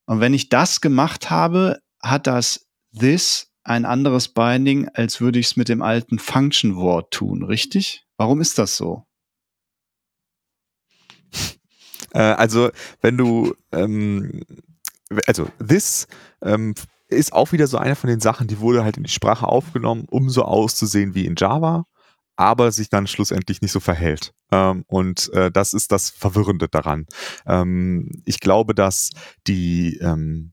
[0.08, 2.66] Und wenn ich das gemacht habe, hat das
[3.00, 8.08] this ein anderes Binding, als würde ich es mit dem alten Function-Wort tun, richtig?
[8.18, 9.06] Warum ist das so?
[12.14, 12.70] Äh, also,
[13.02, 14.42] wenn du, ähm,
[15.28, 16.08] also this
[16.42, 16.74] ähm,
[17.08, 20.06] ist auch wieder so eine von den Sachen, die wurde halt in die Sprache aufgenommen,
[20.10, 21.86] um so auszusehen wie in Java
[22.36, 24.34] aber sich dann schlussendlich nicht so verhält.
[24.52, 27.06] Ähm, und äh, das ist das Verwirrende daran.
[27.46, 29.12] Ähm, ich glaube, dass
[29.48, 30.52] die ähm,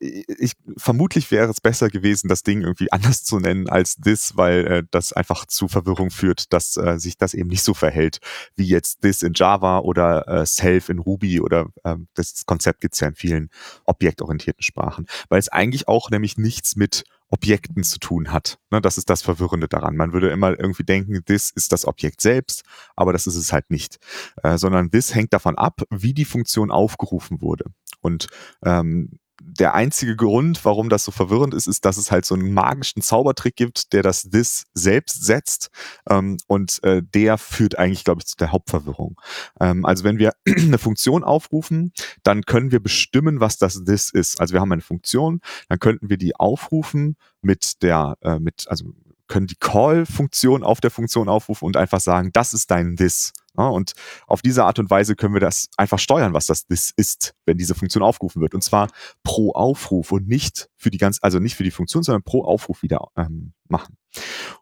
[0.00, 4.66] ich, vermutlich wäre es besser gewesen, das Ding irgendwie anders zu nennen als this, weil
[4.66, 8.18] äh, das einfach zu Verwirrung führt, dass äh, sich das eben nicht so verhält
[8.54, 12.94] wie jetzt this in Java oder äh, self in Ruby oder äh, das Konzept gibt
[12.94, 13.50] es ja in vielen
[13.84, 18.58] objektorientierten Sprachen, weil es eigentlich auch nämlich nichts mit Objekten zu tun hat.
[18.70, 19.96] Ne, das ist das Verwirrende daran.
[19.96, 22.62] Man würde immer irgendwie denken, this ist das Objekt selbst,
[22.94, 23.98] aber das ist es halt nicht,
[24.44, 27.64] äh, sondern this hängt davon ab, wie die Funktion aufgerufen wurde.
[28.00, 28.28] Und
[28.64, 32.52] ähm, der einzige Grund, warum das so verwirrend ist, ist, dass es halt so einen
[32.52, 35.70] magischen Zaubertrick gibt, der das This selbst setzt.
[36.08, 39.20] Ähm, und äh, der führt eigentlich, glaube ich, zu der Hauptverwirrung.
[39.60, 44.40] Ähm, also wenn wir eine Funktion aufrufen, dann können wir bestimmen, was das This ist.
[44.40, 48.86] Also wir haben eine Funktion, dann könnten wir die aufrufen mit der, äh, mit, also
[49.26, 53.32] können die Call-Funktion auf der Funktion aufrufen und einfach sagen, das ist dein This.
[53.56, 53.92] Ja, und
[54.26, 57.56] auf diese Art und Weise können wir das einfach steuern, was das This ist, wenn
[57.56, 58.54] diese Funktion aufgerufen wird.
[58.54, 58.88] Und zwar
[59.22, 62.82] pro Aufruf und nicht für die ganz, also nicht für die Funktion, sondern pro Aufruf
[62.82, 63.96] wieder ähm, machen.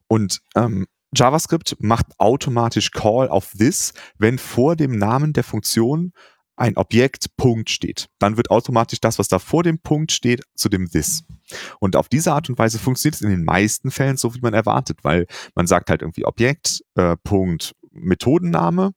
[0.09, 6.13] Und ähm, JavaScript macht automatisch Call auf This, wenn vor dem Namen der Funktion
[6.57, 8.09] ein Objekt Punkt steht.
[8.19, 11.25] Dann wird automatisch das, was da vor dem Punkt steht, zu dem This.
[11.81, 14.55] Und auf diese Art und Weise funktioniert es in den meisten Fällen so, wie man
[14.55, 18.93] erwartet, weil man sagt halt irgendwie Objekt, äh, Punkt, Methodenname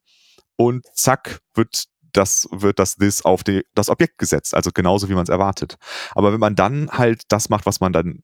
[0.55, 5.13] und zack, wird das wird das this auf die, das Objekt gesetzt, also genauso wie
[5.15, 5.75] man es erwartet.
[6.11, 8.23] Aber wenn man dann halt das macht, was man dann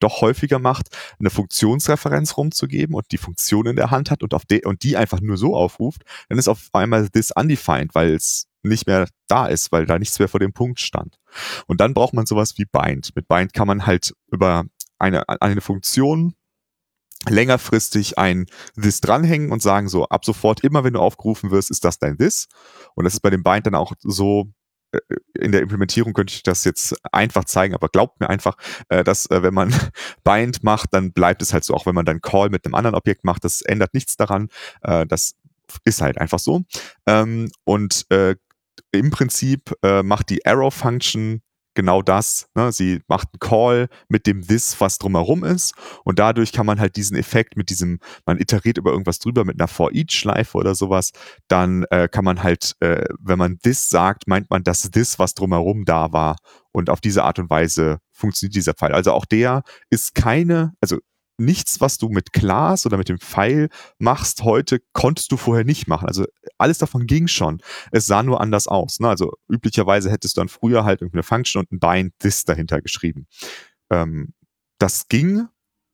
[0.00, 4.44] doch häufiger macht, eine Funktionsreferenz rumzugeben und die Funktion in der Hand hat und auf
[4.44, 8.46] die, und die einfach nur so aufruft, dann ist auf einmal this undefined, weil es
[8.62, 11.16] nicht mehr da ist, weil da nichts mehr vor dem Punkt stand.
[11.66, 13.14] Und dann braucht man sowas wie bind.
[13.14, 14.64] Mit bind kann man halt über
[14.98, 16.34] eine, eine Funktion
[17.28, 18.46] längerfristig ein
[18.80, 22.18] this dranhängen und sagen so, ab sofort immer, wenn du aufgerufen wirst, ist das dein
[22.18, 22.48] this.
[22.94, 24.52] Und das ist bei dem Bind dann auch so,
[24.92, 24.98] äh,
[25.38, 28.56] in der Implementierung könnte ich das jetzt einfach zeigen, aber glaubt mir einfach,
[28.88, 29.74] äh, dass äh, wenn man
[30.24, 32.94] Bind macht, dann bleibt es halt so, auch wenn man dann Call mit einem anderen
[32.94, 34.48] Objekt macht, das ändert nichts daran.
[34.82, 35.34] Das
[35.84, 36.62] ist halt einfach so.
[37.06, 38.06] Ähm, und
[38.92, 41.42] im Prinzip macht die Arrow-Function
[41.74, 42.48] genau das.
[42.54, 42.72] Ne?
[42.72, 45.74] Sie macht einen Call mit dem This, was drumherum ist.
[46.04, 49.60] Und dadurch kann man halt diesen Effekt mit diesem, man iteriert über irgendwas drüber mit
[49.60, 51.12] einer For-Each-Schleife oder sowas.
[51.48, 55.34] Dann äh, kann man halt, äh, wenn man This sagt, meint man das This, was
[55.34, 56.36] drumherum da war.
[56.72, 58.92] Und auf diese Art und Weise funktioniert dieser Fall.
[58.92, 60.98] Also auch der ist keine, also
[61.38, 63.68] nichts, was du mit Class oder mit dem Pfeil
[63.98, 66.06] machst heute, konntest du vorher nicht machen.
[66.06, 66.26] Also
[66.58, 67.60] alles davon ging schon.
[67.90, 69.00] Es sah nur anders aus.
[69.00, 69.08] Ne?
[69.08, 73.26] Also üblicherweise hättest du dann früher halt irgendeine Function und ein Bind this dahinter geschrieben.
[73.90, 74.32] Ähm,
[74.78, 75.48] das ging,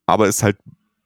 [0.06, 0.58] aber ist halt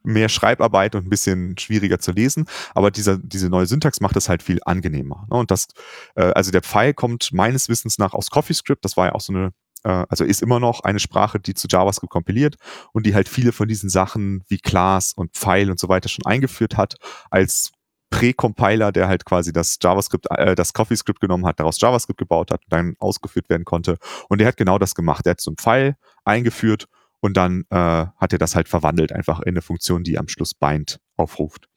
[0.05, 2.47] mehr Schreibarbeit und ein bisschen schwieriger zu lesen.
[2.75, 5.27] Aber dieser, diese neue Syntax macht es halt viel angenehmer.
[5.31, 5.39] Ne?
[5.39, 5.69] Und das,
[6.15, 8.85] äh, also der Pfeil kommt meines Wissens nach aus CoffeeScript.
[8.85, 9.53] Das war ja auch so eine
[9.85, 12.57] äh, also ist immer noch eine Sprache, die zu JavaScript kompiliert
[12.93, 16.27] und die halt viele von diesen Sachen wie Class und Pfeil und so weiter schon
[16.27, 16.97] eingeführt hat
[17.31, 17.73] als
[18.11, 22.63] Pre-Compiler, der halt quasi das JavaScript, äh, das CoffeeScript genommen hat, daraus JavaScript gebaut hat
[22.65, 23.99] und dann ausgeführt werden konnte.
[24.29, 25.27] Und der hat genau das gemacht.
[25.27, 26.87] Der hat so einen Pfeil eingeführt
[27.21, 30.55] und dann äh, hat er das halt verwandelt, einfach in eine Funktion, die am Schluss
[30.55, 31.69] bind aufruft.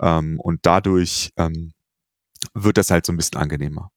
[0.00, 1.72] Ähm, und dadurch ähm,
[2.54, 3.90] wird das halt so ein bisschen angenehmer.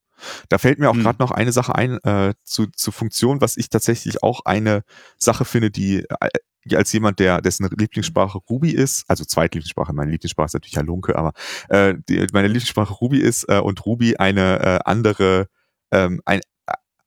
[0.49, 1.03] Da fällt mir auch hm.
[1.03, 4.83] gerade noch eine Sache ein äh, zu, zu Funktion, was ich tatsächlich auch eine
[5.17, 6.29] Sache finde, die äh,
[6.75, 11.33] als jemand, der dessen Lieblingssprache Ruby ist, also Zweitlieblingssprache, meine Lieblingssprache ist natürlich Halunke, aber
[11.69, 15.47] äh, die, meine Lieblingssprache Ruby ist äh, und Ruby eine äh, andere,
[15.91, 16.41] ähm, ein,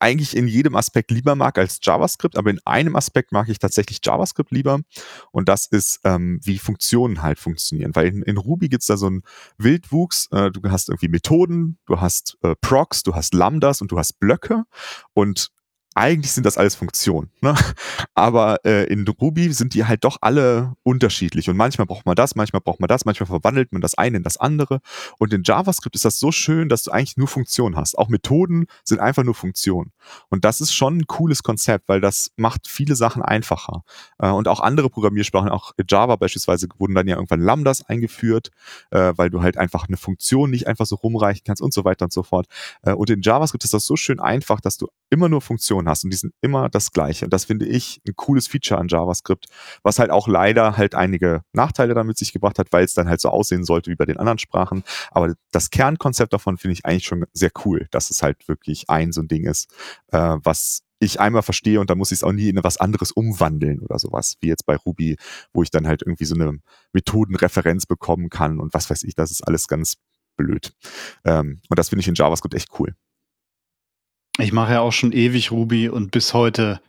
[0.01, 4.01] eigentlich in jedem Aspekt lieber mag als JavaScript, aber in einem Aspekt mag ich tatsächlich
[4.03, 4.81] JavaScript lieber.
[5.33, 7.95] Und das ist, ähm, wie Funktionen halt funktionieren.
[7.95, 9.23] Weil in, in Ruby gibt's da so einen
[9.59, 13.99] Wildwuchs, äh, du hast irgendwie Methoden, du hast äh, Procs, du hast Lambdas und du
[13.99, 14.65] hast Blöcke.
[15.15, 15.51] Und
[15.99, 17.29] eigentlich sind das alles Funktionen.
[17.41, 17.57] Ne?
[18.15, 21.51] Aber äh, in Ruby sind die halt doch alle unterschiedlich.
[21.51, 24.23] Und manchmal braucht man das, manchmal braucht man das, manchmal verwandelt man das eine in
[24.23, 24.81] das andere.
[25.19, 27.99] Und in JavaScript ist das so schön, dass du eigentlich nur Funktionen hast.
[27.99, 29.91] Auch Methoden sind einfach nur Funktionen.
[30.29, 33.83] Und das ist schon ein cooles Konzept, weil das macht viele Sachen einfacher.
[34.19, 38.51] Äh, und auch andere Programmiersprachen, auch Java beispielsweise, wurden dann ja irgendwann Lambdas eingeführt,
[38.93, 42.05] äh, weil du halt einfach eine Funktion nicht einfach so rumreichen kannst und so weiter
[42.05, 42.47] und so fort.
[42.83, 46.05] Äh, und in JavaScript ist das so schön einfach, dass du immer nur Funktionen hast
[46.05, 47.25] und die sind immer das gleiche.
[47.25, 49.47] Und das finde ich ein cooles Feature an JavaScript,
[49.83, 53.21] was halt auch leider halt einige Nachteile damit sich gebracht hat, weil es dann halt
[53.21, 54.85] so aussehen sollte wie bei den anderen Sprachen.
[55.11, 59.12] Aber das Kernkonzept davon finde ich eigentlich schon sehr cool, dass es halt wirklich ein
[59.12, 59.71] so ein Ding ist,
[60.12, 63.12] äh, was ich einmal verstehe und dann muss ich es auch nie in was anderes
[63.12, 65.16] umwandeln oder sowas, wie jetzt bei Ruby,
[65.53, 66.59] wo ich dann halt irgendwie so eine
[66.92, 69.97] Methodenreferenz bekommen kann und was weiß ich, das ist alles ganz
[70.37, 70.73] blöd.
[71.25, 72.94] Ähm, und das finde ich in JavaScript echt cool.
[74.38, 76.81] Ich mache ja auch schon ewig Ruby und bis heute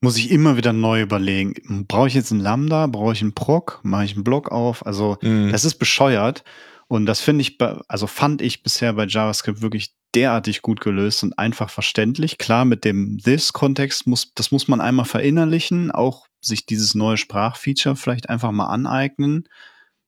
[0.00, 1.86] muss ich immer wieder neu überlegen.
[1.86, 2.86] Brauche ich jetzt ein Lambda?
[2.86, 3.80] Brauche ich einen Proc?
[3.82, 4.84] Mache ich einen Block auf?
[4.86, 5.50] Also, mm.
[5.50, 6.44] das ist bescheuert.
[6.88, 11.38] Und das finde ich, also fand ich bisher bei JavaScript wirklich derartig gut gelöst und
[11.38, 12.38] einfach verständlich.
[12.38, 17.96] Klar, mit dem This-Kontext muss, das muss man einmal verinnerlichen, auch sich dieses neue Sprachfeature
[17.96, 19.48] vielleicht einfach mal aneignen,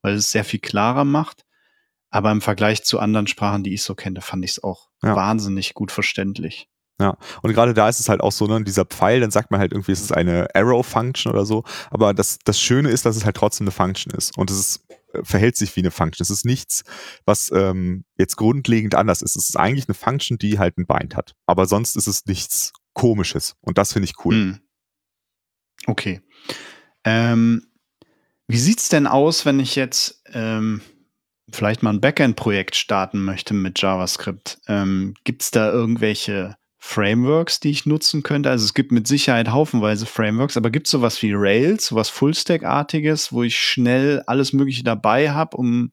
[0.01, 1.43] weil es sehr viel klarer macht.
[2.09, 5.15] Aber im Vergleich zu anderen Sprachen, die ich so kenne, fand ich es auch ja.
[5.15, 6.69] wahnsinnig gut verständlich.
[6.99, 9.59] Ja, und gerade da ist es halt auch so, ne, dieser Pfeil, dann sagt man
[9.59, 11.63] halt irgendwie, es ist eine Arrow-Function oder so.
[11.91, 14.35] Aber das, das Schöne ist, dass es halt trotzdem eine Function ist.
[14.35, 16.23] Und es ist, äh, verhält sich wie eine Function.
[16.23, 16.83] Es ist nichts,
[17.25, 19.35] was ähm, jetzt grundlegend anders ist.
[19.35, 21.35] Es ist eigentlich eine Function, die halt ein Bind hat.
[21.45, 23.55] Aber sonst ist es nichts Komisches.
[23.61, 24.33] Und das finde ich cool.
[24.33, 24.59] Hm.
[25.85, 26.21] Okay.
[27.03, 27.67] Ähm,
[28.47, 30.81] wie sieht's denn aus, wenn ich jetzt ähm,
[31.51, 34.59] vielleicht mal ein Backend-Projekt starten möchte mit JavaScript?
[34.67, 38.49] Ähm, Gibt da irgendwelche Frameworks, die ich nutzen könnte?
[38.49, 43.33] Also es gibt mit Sicherheit haufenweise Frameworks, aber gibt es sowas wie Rails, sowas Fullstack-artiges,
[43.33, 45.91] wo ich schnell alles Mögliche dabei habe, um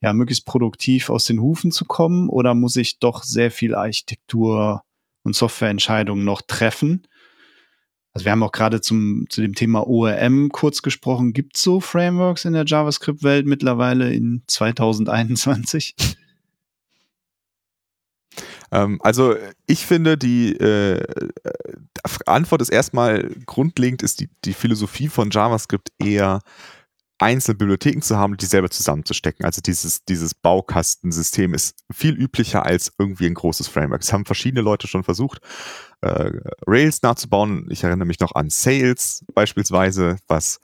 [0.00, 2.28] ja möglichst produktiv aus den Hufen zu kommen?
[2.28, 4.82] Oder muss ich doch sehr viel Architektur
[5.24, 7.06] und Softwareentscheidungen noch treffen?
[8.14, 11.34] Also wir haben auch gerade zum zu dem Thema ORM kurz gesprochen.
[11.34, 15.94] Gibt es so Frameworks in der JavaScript-Welt mittlerweile in 2021?
[18.72, 21.02] Ähm, also ich finde, die äh,
[22.26, 26.40] Antwort ist erstmal grundlegend, ist die, die Philosophie von JavaScript eher
[27.18, 29.44] einzelne Bibliotheken zu haben und die selber zusammenzustecken.
[29.44, 34.02] Also dieses, dieses Baukastensystem ist viel üblicher als irgendwie ein großes Framework.
[34.02, 35.40] Es haben verschiedene Leute schon versucht,
[36.00, 36.30] äh,
[36.66, 37.66] Rails nachzubauen.
[37.70, 40.60] Ich erinnere mich noch an Sales beispielsweise, was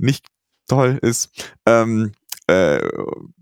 [0.00, 0.26] nicht
[0.66, 1.52] toll ist.
[1.64, 2.12] Ähm,
[2.48, 2.80] äh,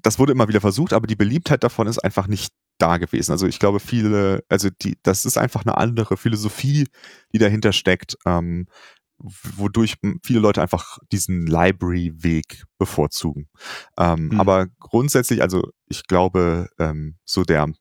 [0.03, 2.53] das wurde immer wieder versucht, aber die Beliebtheit davon ist einfach nicht
[2.83, 3.33] da gewesen.
[3.33, 6.89] Also ich glaube, viele, also die, das ist einfach eine andere Philosophie,
[7.33, 8.66] die dahinter steckt, ähm,
[9.18, 13.49] wodurch viele Leute einfach diesen Library-Weg bevorzugen.
[13.97, 14.41] Ähm, mhm.
[14.41, 17.72] Aber grundsätzlich, also ich glaube, ähm, so der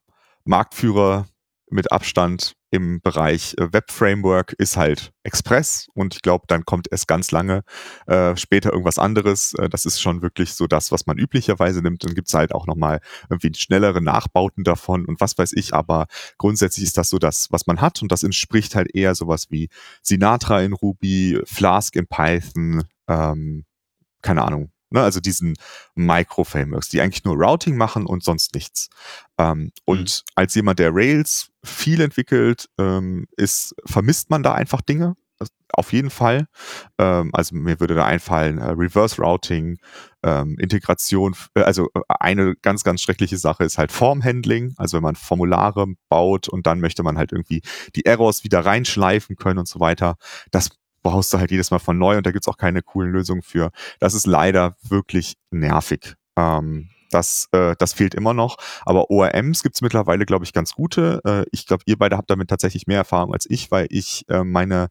[0.43, 1.27] Marktführer
[1.71, 6.87] mit Abstand im Bereich äh, Web Framework ist halt Express und ich glaube, dann kommt
[6.89, 7.63] es ganz lange
[8.07, 9.53] äh, später irgendwas anderes.
[9.55, 12.05] Äh, das ist schon wirklich so das, was man üblicherweise nimmt.
[12.05, 16.07] Dann gibt es halt auch nochmal irgendwie schnellere Nachbauten davon und was weiß ich, aber
[16.37, 19.69] grundsätzlich ist das so das, was man hat und das entspricht halt eher sowas wie
[20.01, 23.65] Sinatra in Ruby, Flask in Python, ähm,
[24.21, 25.55] keine Ahnung, Ne, also diesen
[25.95, 28.89] Micro-Frameworks, die eigentlich nur Routing machen und sonst nichts.
[29.37, 30.31] Ähm, und mhm.
[30.35, 35.15] als jemand, der Rails viel entwickelt, ähm, ist, vermisst man da einfach Dinge.
[35.73, 36.47] Auf jeden Fall.
[36.97, 39.77] Ähm, also mir würde da einfallen, äh, Reverse Routing,
[40.23, 44.73] ähm, Integration, äh, also äh, eine ganz, ganz schreckliche Sache ist halt Formhandling.
[44.77, 47.61] Also wenn man Formulare baut und dann möchte man halt irgendwie
[47.95, 50.17] die Errors wieder reinschleifen können und so weiter.
[50.51, 50.69] Das
[51.03, 53.71] brauchst du halt jedes Mal von neu und da gibt's auch keine coolen Lösungen für.
[53.99, 56.15] Das ist leider wirklich nervig.
[56.37, 58.57] Ähm, das, äh, das fehlt immer noch.
[58.85, 61.21] Aber ORMs gibt's mittlerweile, glaube ich, ganz gute.
[61.25, 64.43] Äh, ich glaube, ihr beide habt damit tatsächlich mehr Erfahrung als ich, weil ich äh,
[64.43, 64.87] meine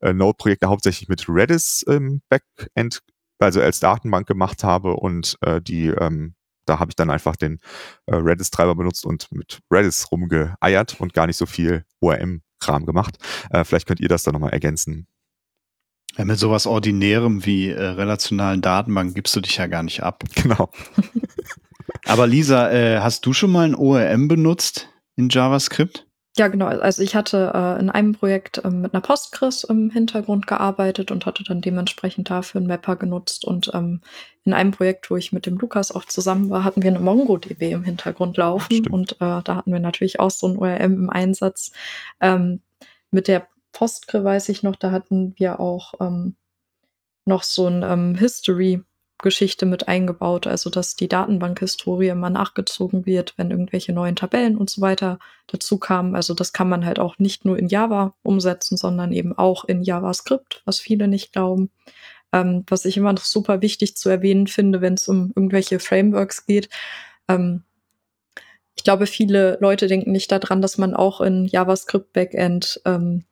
[0.00, 3.00] äh, Node-Projekte hauptsächlich mit Redis im Backend,
[3.38, 6.34] also als Datenbank gemacht habe und äh, die ähm,
[6.66, 7.60] da habe ich dann einfach den
[8.06, 13.18] äh, Redis-Treiber benutzt und mit Redis rumgeeiert und gar nicht so viel ORM-Kram gemacht.
[13.50, 15.06] Äh, vielleicht könnt ihr das dann nochmal ergänzen.
[16.16, 20.24] Ja, mit sowas Ordinärem wie äh, relationalen Datenbanken gibst du dich ja gar nicht ab.
[20.34, 20.70] Genau.
[22.06, 26.06] Aber Lisa, äh, hast du schon mal ein ORM benutzt in JavaScript?
[26.36, 26.66] Ja, genau.
[26.66, 31.26] Also ich hatte äh, in einem Projekt ähm, mit einer Postgres im Hintergrund gearbeitet und
[31.26, 33.44] hatte dann dementsprechend dafür einen Mapper genutzt.
[33.44, 34.00] Und ähm,
[34.44, 37.70] in einem Projekt, wo ich mit dem Lukas auch zusammen war, hatten wir eine MongoDB
[37.70, 38.72] im Hintergrund laufen.
[38.72, 38.90] Stimmt.
[38.90, 41.70] Und äh, da hatten wir natürlich auch so ein ORM im Einsatz.
[42.20, 42.60] Ähm,
[43.12, 46.36] mit der Postgre weiß ich noch, da hatten wir auch ähm,
[47.26, 48.82] noch so ein ähm, History
[49.18, 54.70] Geschichte mit eingebaut, also dass die Datenbankhistorie immer nachgezogen wird, wenn irgendwelche neuen Tabellen und
[54.70, 56.14] so weiter dazu kamen.
[56.14, 59.82] Also das kann man halt auch nicht nur in Java umsetzen, sondern eben auch in
[59.82, 61.70] JavaScript, was viele nicht glauben.
[62.32, 66.46] Ähm, was ich immer noch super wichtig zu erwähnen finde, wenn es um irgendwelche Frameworks
[66.46, 66.68] geht.
[67.28, 67.62] Ähm,
[68.76, 73.24] ich glaube, viele Leute denken nicht daran, dass man auch in JavaScript Backend ähm,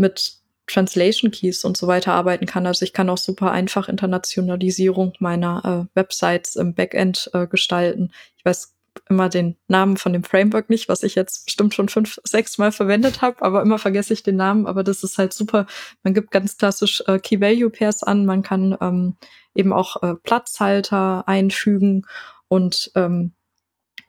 [0.00, 2.66] mit Translation Keys und so weiter arbeiten kann.
[2.66, 8.12] Also ich kann auch super einfach Internationalisierung meiner äh, Websites im Backend äh, gestalten.
[8.36, 8.74] Ich weiß
[9.08, 12.72] immer den Namen von dem Framework nicht, was ich jetzt bestimmt schon fünf, sechs Mal
[12.72, 14.66] verwendet habe, aber immer vergesse ich den Namen.
[14.66, 15.66] Aber das ist halt super.
[16.02, 18.24] Man gibt ganz klassisch äh, Key Value Pairs an.
[18.24, 19.16] Man kann ähm,
[19.54, 22.06] eben auch äh, Platzhalter einfügen
[22.48, 23.32] und ähm,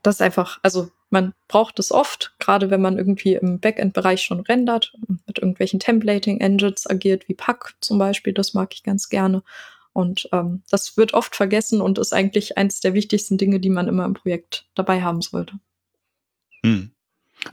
[0.04, 4.93] das einfach, also man braucht es oft, gerade wenn man irgendwie im Backend-Bereich schon rendert,
[5.28, 9.43] mit irgendwelchen Templating-Engines agiert, wie Pack zum Beispiel, das mag ich ganz gerne.
[9.93, 13.89] Und ähm, das wird oft vergessen und ist eigentlich eines der wichtigsten Dinge, die man
[13.89, 15.59] immer im Projekt dabei haben sollte.
[16.64, 16.91] Hm.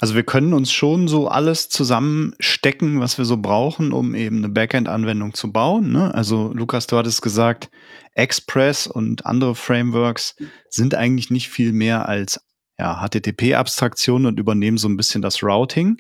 [0.00, 4.50] Also wir können uns schon so alles zusammenstecken, was wir so brauchen, um eben eine
[4.50, 5.90] Backend-Anwendung zu bauen.
[5.90, 6.14] Ne?
[6.14, 7.70] Also Lukas, du hattest gesagt,
[8.12, 10.36] Express und andere Frameworks
[10.68, 12.40] sind eigentlich nicht viel mehr als
[12.78, 15.98] ja, HTTP-Abstraktion und übernehmen so ein bisschen das Routing.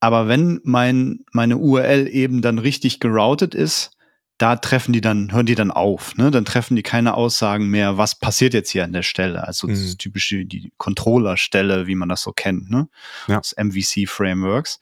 [0.00, 3.96] Aber wenn mein, meine URL eben dann richtig geroutet ist,
[4.38, 6.32] da treffen die dann, hören die dann auf, ne?
[6.32, 9.46] Dann treffen die keine Aussagen mehr, was passiert jetzt hier an der Stelle.
[9.46, 9.74] Also mhm.
[9.74, 12.88] das typische, die Controller-Stelle, wie man das so kennt, ne?
[13.28, 13.36] Ja.
[13.38, 14.80] Das MVC-Frameworks.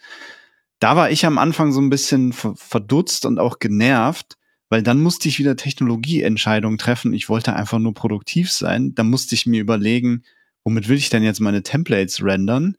[0.78, 4.38] Da war ich am Anfang so ein bisschen verdutzt und auch genervt,
[4.70, 7.12] weil dann musste ich wieder Technologieentscheidungen treffen.
[7.12, 8.94] Ich wollte einfach nur produktiv sein.
[8.94, 10.22] Da musste ich mir überlegen,
[10.64, 12.76] womit will ich denn jetzt meine Templates rendern?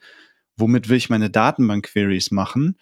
[0.57, 2.77] Womit will ich meine Datenbank-Queries machen?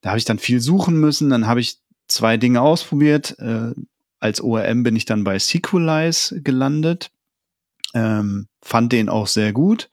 [0.00, 1.30] Da habe ich dann viel suchen müssen.
[1.30, 1.78] Dann habe ich
[2.08, 3.38] zwei Dinge ausprobiert.
[3.38, 3.72] Äh,
[4.20, 7.10] als ORM bin ich dann bei Sequelize gelandet.
[7.92, 9.90] Ähm, fand den auch sehr gut.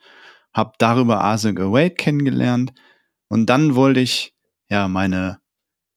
[0.53, 2.73] Hab darüber Async Await kennengelernt.
[3.27, 4.33] Und dann wollte ich
[4.69, 5.40] ja meine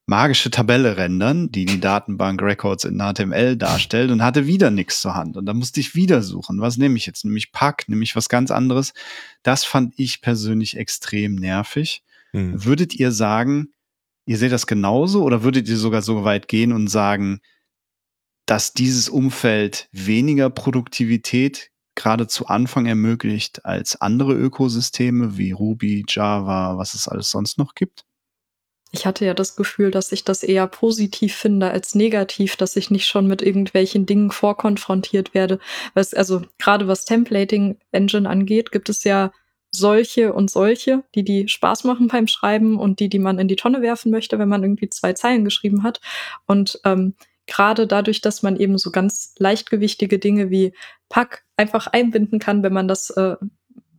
[0.07, 5.15] magische Tabelle rendern, die die Datenbank Records in HTML darstellt und hatte wieder nichts zur
[5.15, 5.37] Hand.
[5.37, 6.61] Und da musste ich wieder suchen.
[6.61, 7.25] Was nehme ich jetzt?
[7.25, 7.89] Nehme ich Pack?
[7.89, 8.93] Nehme ich was ganz anderes?
[9.43, 12.03] Das fand ich persönlich extrem nervig.
[12.33, 12.65] Hm.
[12.65, 13.73] Würdet ihr sagen,
[14.27, 17.41] ihr seht das genauso oder würdet ihr sogar so weit gehen und sagen,
[18.47, 26.77] dass dieses Umfeld weniger Produktivität gerade zu Anfang ermöglicht als andere Ökosysteme wie Ruby, Java,
[26.77, 28.05] was es alles sonst noch gibt?
[28.95, 32.93] Ich hatte ja das Gefühl, dass ich das eher positiv finde als negativ, dass ich
[32.93, 35.59] nicht schon mit irgendwelchen Dingen vorkonfrontiert werde.
[35.95, 39.33] Was, also gerade was Templating Engine angeht, gibt es ja
[39.73, 43.57] solche und solche, die die Spaß machen beim Schreiben und die, die man in die
[43.57, 46.01] Tonne werfen möchte, wenn man irgendwie zwei Zeilen geschrieben hat.
[46.47, 47.15] Und ähm,
[47.47, 50.73] gerade dadurch, dass man eben so ganz leichtgewichtige Dinge wie
[51.09, 53.35] Pack einfach einbinden kann, wenn man das äh,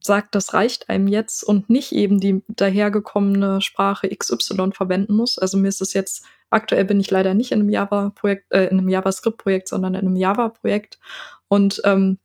[0.06, 5.38] sagt, das reicht einem jetzt und nicht eben die dahergekommene Sprache XY verwenden muss.
[5.38, 8.80] Also mir ist es jetzt, aktuell bin ich leider nicht in einem Java-Projekt, äh, in
[8.80, 10.99] einem JavaScript-Projekt, sondern in einem Java-Projekt.
[11.47, 12.20] Und ähm,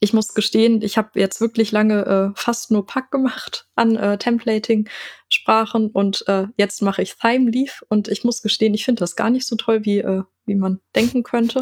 [0.00, 4.18] ich muss gestehen, ich habe jetzt wirklich lange äh, fast nur Pack gemacht an äh,
[4.18, 9.16] Templating-Sprachen und äh, jetzt mache ich Thime Leaf und ich muss gestehen, ich finde das
[9.16, 11.60] gar nicht so toll, wie, äh, wie man denken könnte.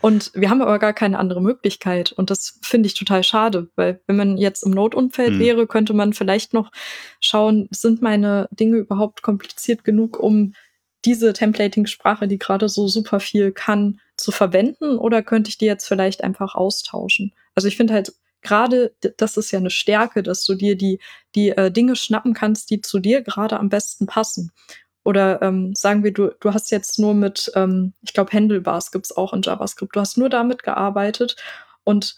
[0.00, 4.00] Und wir haben aber gar keine andere Möglichkeit und das finde ich total schade, weil
[4.06, 5.38] wenn man jetzt im Node-Umfeld mhm.
[5.38, 6.70] wäre, könnte man vielleicht noch
[7.20, 10.54] schauen, sind meine Dinge überhaupt kompliziert genug, um
[11.04, 15.88] diese Templating-Sprache, die gerade so super viel kann, zu verwenden oder könnte ich die jetzt
[15.88, 17.32] vielleicht einfach austauschen?
[17.54, 18.12] Also ich finde halt
[18.42, 21.00] gerade, das ist ja eine Stärke, dass du dir die,
[21.34, 24.52] die äh, Dinge schnappen kannst, die zu dir gerade am besten passen.
[25.04, 29.16] Oder ähm, sagen wir, du, du hast jetzt nur mit, ähm, ich glaube, Handlebars gibt's
[29.16, 29.96] auch in JavaScript.
[29.96, 31.36] Du hast nur damit gearbeitet
[31.84, 32.16] und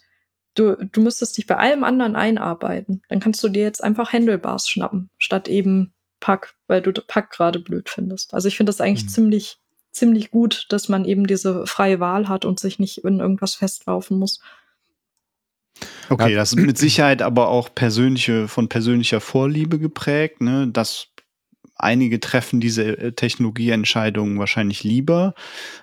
[0.55, 3.03] du, du müsstest dich bei allem anderen einarbeiten.
[3.09, 7.59] Dann kannst du dir jetzt einfach Handlebars schnappen, statt eben Pack, weil du Pack gerade
[7.59, 8.35] blöd findest.
[8.35, 9.11] Also ich finde das eigentlich mhm.
[9.11, 9.59] ziemlich,
[9.93, 14.18] ziemlich gut, dass man eben diese freie Wahl hat und sich nicht in irgendwas festlaufen
[14.18, 14.41] muss.
[16.09, 20.68] Okay, das ist mit Sicherheit aber auch persönliche, von persönlicher Vorliebe geprägt, ne?
[20.68, 21.09] Dass
[21.83, 25.35] einige treffen diese äh, Technologieentscheidungen wahrscheinlich lieber,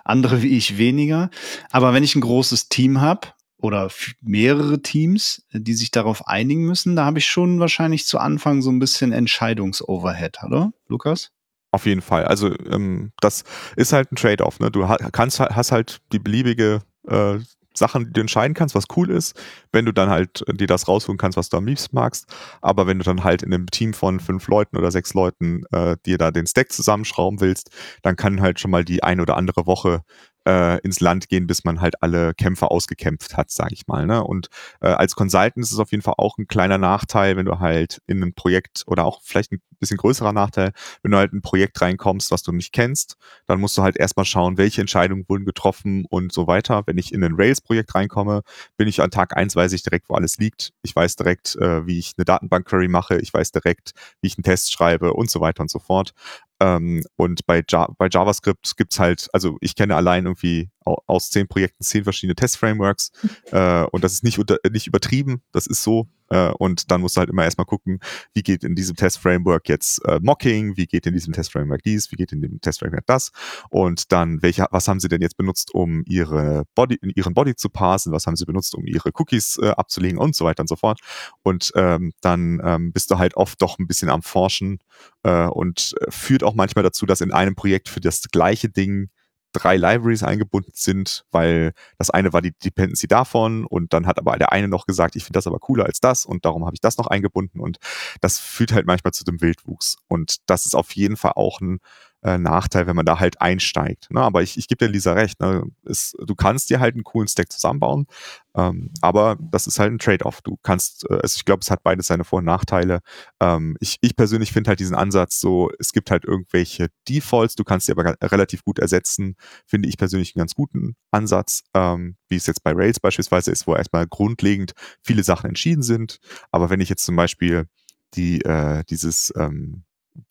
[0.03, 1.29] andere wie ich weniger.
[1.71, 3.89] Aber wenn ich ein großes Team habe oder
[4.21, 8.69] mehrere Teams, die sich darauf einigen müssen, da habe ich schon wahrscheinlich zu Anfang so
[8.69, 11.31] ein bisschen Entscheidungsoverhead, oder, Lukas?
[11.71, 12.25] Auf jeden Fall.
[12.25, 13.43] Also ähm, das
[13.75, 14.59] ist halt ein Trade-off.
[14.59, 14.71] Ne?
[14.71, 17.37] Du hast halt die beliebige äh,
[17.79, 19.39] Sachen, die du entscheiden kannst, was cool ist,
[19.71, 22.27] wenn du dann halt dir das rausholen kannst, was du am liebsten magst.
[22.61, 25.95] Aber wenn du dann halt in einem Team von fünf Leuten oder sechs Leuten äh,
[26.05, 27.71] dir da den Stack zusammenschrauben willst,
[28.03, 30.01] dann kann halt schon mal die ein oder andere Woche
[30.49, 34.05] äh, ins Land gehen, bis man halt alle Kämpfe ausgekämpft hat, sage ich mal.
[34.05, 34.23] Ne?
[34.23, 34.49] Und
[34.81, 38.01] äh, als Consultant ist es auf jeden Fall auch ein kleiner Nachteil, wenn du halt
[38.07, 40.71] in ein Projekt oder auch vielleicht ein bisschen größerer Nachteil,
[41.03, 43.97] wenn du halt in ein Projekt reinkommst, was du nicht kennst, dann musst du halt
[43.97, 46.83] erstmal schauen, welche Entscheidungen wurden getroffen und so weiter.
[46.85, 48.41] Wenn ich in ein Rails-Projekt reinkomme,
[48.77, 50.73] bin ich an Tag eins weiß ich direkt, wo alles liegt.
[50.81, 53.17] Ich weiß direkt, äh, wie ich eine Datenbank-Query mache.
[53.19, 53.91] Ich weiß direkt,
[54.21, 56.13] wie ich einen Test schreibe und so weiter und so fort.
[56.59, 61.47] Ähm, und bei, ja bei JavaScript gibt's halt, also ich kenne allein irgendwie aus zehn
[61.47, 63.11] Projekten zehn verschiedene Test-Frameworks
[63.51, 66.07] äh, und das ist nicht, unter, nicht übertrieben, das ist so.
[66.29, 67.99] Äh, und dann musst du halt immer erstmal gucken,
[68.33, 72.15] wie geht in diesem Test-Framework jetzt äh, Mocking, wie geht in diesem Test-Framework dies, wie
[72.15, 73.31] geht in dem Test-Framework das?
[73.69, 77.69] Und dann, welche, was haben sie denn jetzt benutzt, um ihre Body, ihren Body zu
[77.69, 80.19] parsen, was haben sie benutzt, um ihre Cookies äh, abzulegen?
[80.19, 80.99] Und so weiter und so fort.
[81.43, 84.79] Und ähm, dann ähm, bist du halt oft doch ein bisschen am Forschen
[85.23, 89.09] äh, und äh, führt auch manchmal dazu, dass in einem Projekt für das gleiche Ding
[89.51, 94.37] drei Libraries eingebunden sind, weil das eine war die Dependency davon und dann hat aber
[94.37, 96.81] der eine noch gesagt, ich finde das aber cooler als das und darum habe ich
[96.81, 97.77] das noch eingebunden und
[98.21, 101.79] das führt halt manchmal zu dem Wildwuchs und das ist auf jeden Fall auch ein
[102.23, 104.11] äh, Nachteil, wenn man da halt einsteigt.
[104.11, 104.21] Ne?
[104.21, 105.63] Aber ich, ich gebe dir Lisa recht, ne?
[105.85, 108.07] es, du kannst dir halt einen coolen Stack zusammenbauen,
[108.55, 110.41] ähm, aber das ist halt ein Trade-off.
[110.41, 113.01] Du kannst, äh, also ich glaube, es hat beides seine Vor- und Nachteile.
[113.39, 117.63] Ähm, ich, ich persönlich finde halt diesen Ansatz so, es gibt halt irgendwelche Defaults, du
[117.63, 122.35] kannst sie aber relativ gut ersetzen, finde ich persönlich einen ganz guten Ansatz, ähm, wie
[122.35, 126.19] es jetzt bei Rails beispielsweise ist, wo erstmal grundlegend viele Sachen entschieden sind.
[126.51, 127.67] Aber wenn ich jetzt zum Beispiel
[128.15, 129.83] die, äh, dieses ähm,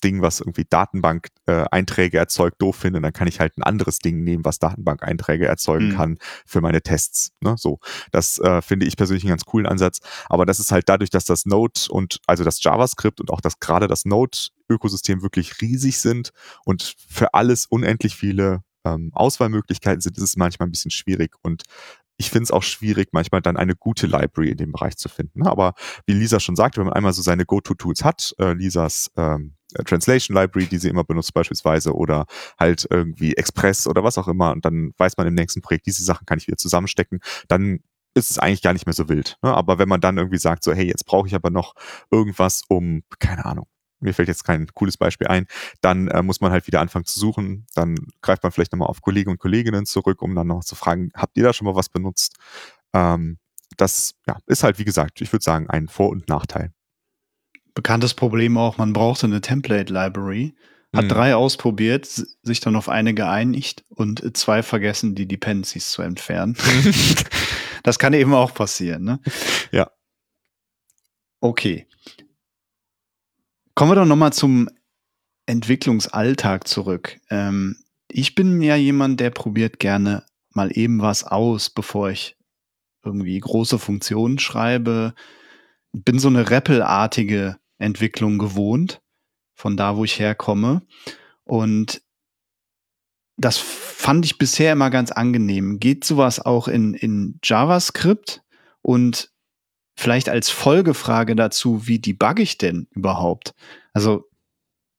[0.04, 4.22] Ding, was irgendwie Datenbank-Einträge äh, erzeugt, doof finde, dann kann ich halt ein anderes Ding
[4.22, 5.96] nehmen, was Datenbank-Einträge erzeugen mhm.
[5.96, 7.32] kann für meine Tests.
[7.40, 7.54] Ne?
[7.58, 10.00] So, das äh, finde ich persönlich einen ganz coolen Ansatz.
[10.28, 13.60] Aber das ist halt dadurch, dass das Node und also das JavaScript und auch das
[13.60, 16.30] gerade das Node-Ökosystem wirklich riesig sind
[16.64, 21.34] und für alles unendlich viele ähm, Auswahlmöglichkeiten sind, ist es manchmal ein bisschen schwierig.
[21.42, 21.64] Und
[22.18, 25.46] ich finde es auch schwierig, manchmal dann eine gute Library in dem Bereich zu finden.
[25.46, 25.74] Aber
[26.06, 29.54] wie Lisa schon sagte, wenn man einmal so seine Go-To-Tools hat, äh, Lisas ähm,
[29.84, 32.26] Translation Library, die sie immer benutzt beispielsweise, oder
[32.58, 36.04] halt irgendwie Express oder was auch immer, und dann weiß man im nächsten Projekt, diese
[36.04, 37.80] Sachen kann ich wieder zusammenstecken, dann
[38.14, 39.36] ist es eigentlich gar nicht mehr so wild.
[39.42, 39.54] Ne?
[39.54, 41.74] Aber wenn man dann irgendwie sagt, so, hey, jetzt brauche ich aber noch
[42.10, 43.66] irgendwas, um, keine Ahnung,
[44.00, 45.46] mir fällt jetzt kein cooles Beispiel ein,
[45.80, 47.66] dann äh, muss man halt wieder anfangen zu suchen.
[47.74, 51.10] Dann greift man vielleicht nochmal auf Kollegen und Kolleginnen zurück, um dann noch zu fragen,
[51.14, 52.36] habt ihr da schon mal was benutzt?
[52.92, 53.38] Ähm,
[53.76, 56.72] das ja, ist halt, wie gesagt, ich würde sagen, ein Vor- und Nachteil.
[57.74, 60.54] Bekanntes Problem auch, man brauchte eine Template-Library,
[60.94, 61.08] hat mhm.
[61.08, 66.56] drei ausprobiert, sich dann auf eine geeinigt und zwei vergessen, die Dependencies zu entfernen.
[67.82, 69.20] das kann eben auch passieren, ne?
[69.70, 69.90] Ja.
[71.40, 71.86] Okay.
[73.78, 74.68] Kommen wir doch nochmal zum
[75.46, 77.20] Entwicklungsalltag zurück.
[77.30, 77.76] Ähm,
[78.08, 82.36] ich bin ja jemand, der probiert gerne mal eben was aus, bevor ich
[83.04, 85.14] irgendwie große Funktionen schreibe.
[85.92, 89.00] Bin so eine Rappel-artige Entwicklung gewohnt,
[89.54, 90.82] von da, wo ich herkomme.
[91.44, 92.02] Und
[93.36, 95.78] das fand ich bisher immer ganz angenehm.
[95.78, 98.42] Geht sowas auch in, in JavaScript?
[98.82, 99.30] Und
[99.98, 103.52] vielleicht als Folgefrage dazu, wie debugge ich denn überhaupt?
[103.92, 104.28] Also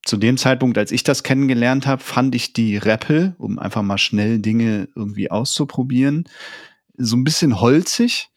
[0.04, 3.97] zu dem Zeitpunkt, als ich das kennengelernt habe, fand ich die REPL, um einfach mal
[3.97, 6.28] schnell Dinge irgendwie auszuprobieren,
[6.97, 8.28] so ein bisschen holzig.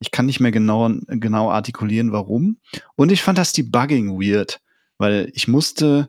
[0.00, 2.56] Ich kann nicht mehr genau, genau artikulieren, warum.
[2.96, 4.60] Und ich fand das Debugging weird,
[4.98, 6.08] weil ich musste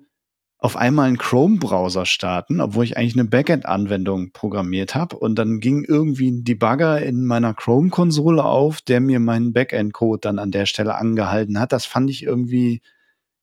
[0.64, 5.18] auf einmal einen Chrome-Browser starten, obwohl ich eigentlich eine Backend-Anwendung programmiert habe.
[5.18, 10.40] Und dann ging irgendwie ein Debugger in meiner Chrome-Konsole auf, der mir meinen Backend-Code dann
[10.40, 11.74] an der Stelle angehalten hat.
[11.74, 12.82] Das fand ich irgendwie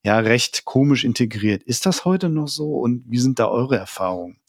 [0.03, 1.63] ja recht komisch integriert.
[1.63, 4.40] Ist das heute noch so und wie sind da eure Erfahrungen?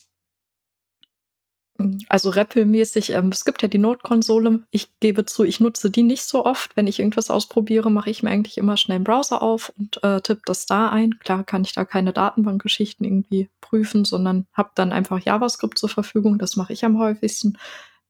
[2.10, 4.62] Also REPL-mäßig, ähm, es gibt ja die Node-Konsole.
[4.72, 6.76] Ich gebe zu, ich nutze die nicht so oft.
[6.76, 10.22] Wenn ich irgendwas ausprobiere, mache ich mir eigentlich immer schnell einen Browser auf und äh,
[10.22, 11.20] tippe das da ein.
[11.20, 16.38] Klar kann ich da keine Datenbankgeschichten irgendwie prüfen, sondern habe dann einfach JavaScript zur Verfügung.
[16.38, 17.58] Das mache ich am häufigsten.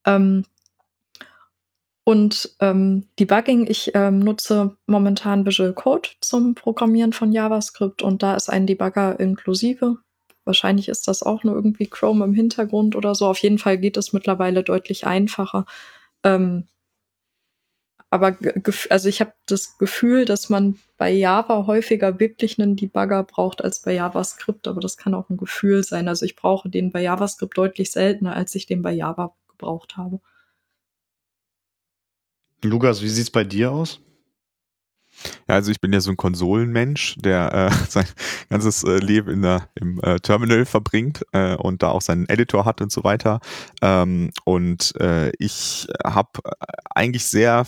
[0.06, 0.46] Ähm,
[2.04, 8.36] und ähm, Debugging, ich ähm, nutze momentan Visual Code zum Programmieren von JavaScript und da
[8.36, 9.98] ist ein Debugger inklusive.
[10.46, 13.28] Wahrscheinlich ist das auch nur irgendwie Chrome im Hintergrund oder so.
[13.28, 15.66] Auf jeden Fall geht es mittlerweile deutlich einfacher.
[16.24, 16.68] Ähm,
[18.14, 18.38] aber
[18.90, 23.82] also ich habe das Gefühl, dass man bei Java häufiger wirklich einen Debugger braucht als
[23.82, 26.10] bei JavaScript, aber das kann auch ein Gefühl sein.
[26.10, 30.20] Also ich brauche den bei JavaScript deutlich seltener, als ich den bei Java gebraucht habe.
[32.64, 34.02] Lukas, wie sieht's bei dir aus?
[35.48, 38.08] Ja, also ich bin ja so ein Konsolenmensch, der äh, sein
[38.50, 42.66] ganzes äh, Leben in der, im äh, Terminal verbringt äh, und da auch seinen Editor
[42.66, 43.40] hat und so weiter.
[43.82, 46.30] Ähm, und äh, ich habe
[46.94, 47.66] eigentlich sehr,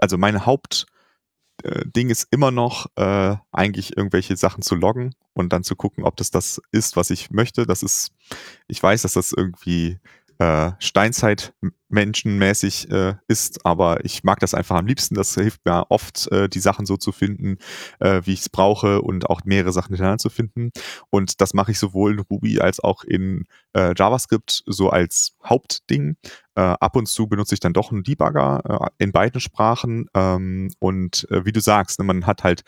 [0.00, 0.86] also mein Haupt
[1.62, 6.04] äh, Ding ist immer noch äh, eigentlich irgendwelche Sachen zu loggen und dann zu gucken,
[6.04, 7.66] ob das das ist, was ich möchte.
[7.66, 8.12] Das ist,
[8.68, 9.98] ich weiß, dass das irgendwie
[10.38, 10.72] äh,
[11.86, 15.14] Steinzeit-menschenmäßig äh, ist, aber ich mag das einfach am liebsten.
[15.14, 17.58] Das hilft mir oft, äh, die Sachen so zu finden,
[18.00, 20.70] äh, wie ich es brauche und auch mehrere Sachen hintereinander zu finden.
[21.10, 26.16] Und das mache ich sowohl in Ruby als auch in äh, JavaScript so als Hauptding.
[26.54, 28.62] Äh, ab und zu benutze ich dann doch einen Debugger
[28.98, 30.08] äh, in beiden Sprachen.
[30.14, 32.62] Ähm, und wie du sagst, ne, man hat halt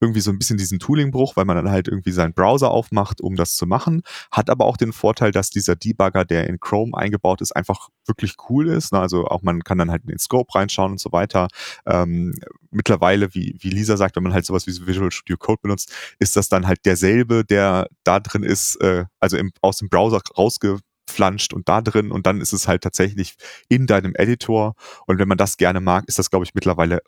[0.00, 3.36] irgendwie so ein bisschen diesen Toolingbruch, weil man dann halt irgendwie seinen Browser aufmacht, um
[3.36, 4.02] das zu machen.
[4.30, 8.36] Hat aber auch den Vorteil, dass dieser Debugger, der in Chrome eingebaut ist, einfach wirklich
[8.48, 8.92] cool ist.
[8.92, 8.98] Ne?
[9.00, 11.48] Also auch man kann dann halt in den Scope reinschauen und so weiter.
[11.86, 12.34] Ähm,
[12.70, 16.36] mittlerweile, wie, wie Lisa sagt, wenn man halt sowas wie Visual Studio Code benutzt, ist
[16.36, 20.78] das dann halt derselbe, der da drin ist, äh, also im, aus dem Browser rausge
[21.10, 23.34] flanscht und da drin und dann ist es halt tatsächlich
[23.68, 24.74] in deinem Editor
[25.06, 27.02] und wenn man das gerne mag, ist das glaube ich mittlerweile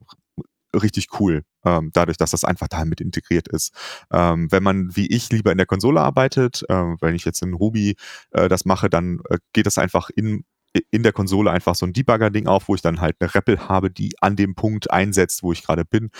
[0.74, 3.72] richtig cool, ähm, dadurch, dass das einfach da mit integriert ist.
[4.12, 7.54] Ähm, wenn man wie ich lieber in der Konsole arbeitet, äh, wenn ich jetzt in
[7.54, 7.96] Ruby
[8.32, 10.44] äh, das mache, dann äh, geht das einfach in
[10.90, 13.90] in der Konsole einfach so ein Debugger-Ding auf, wo ich dann halt eine REPL habe,
[13.90, 16.10] die an dem Punkt einsetzt, wo ich gerade bin.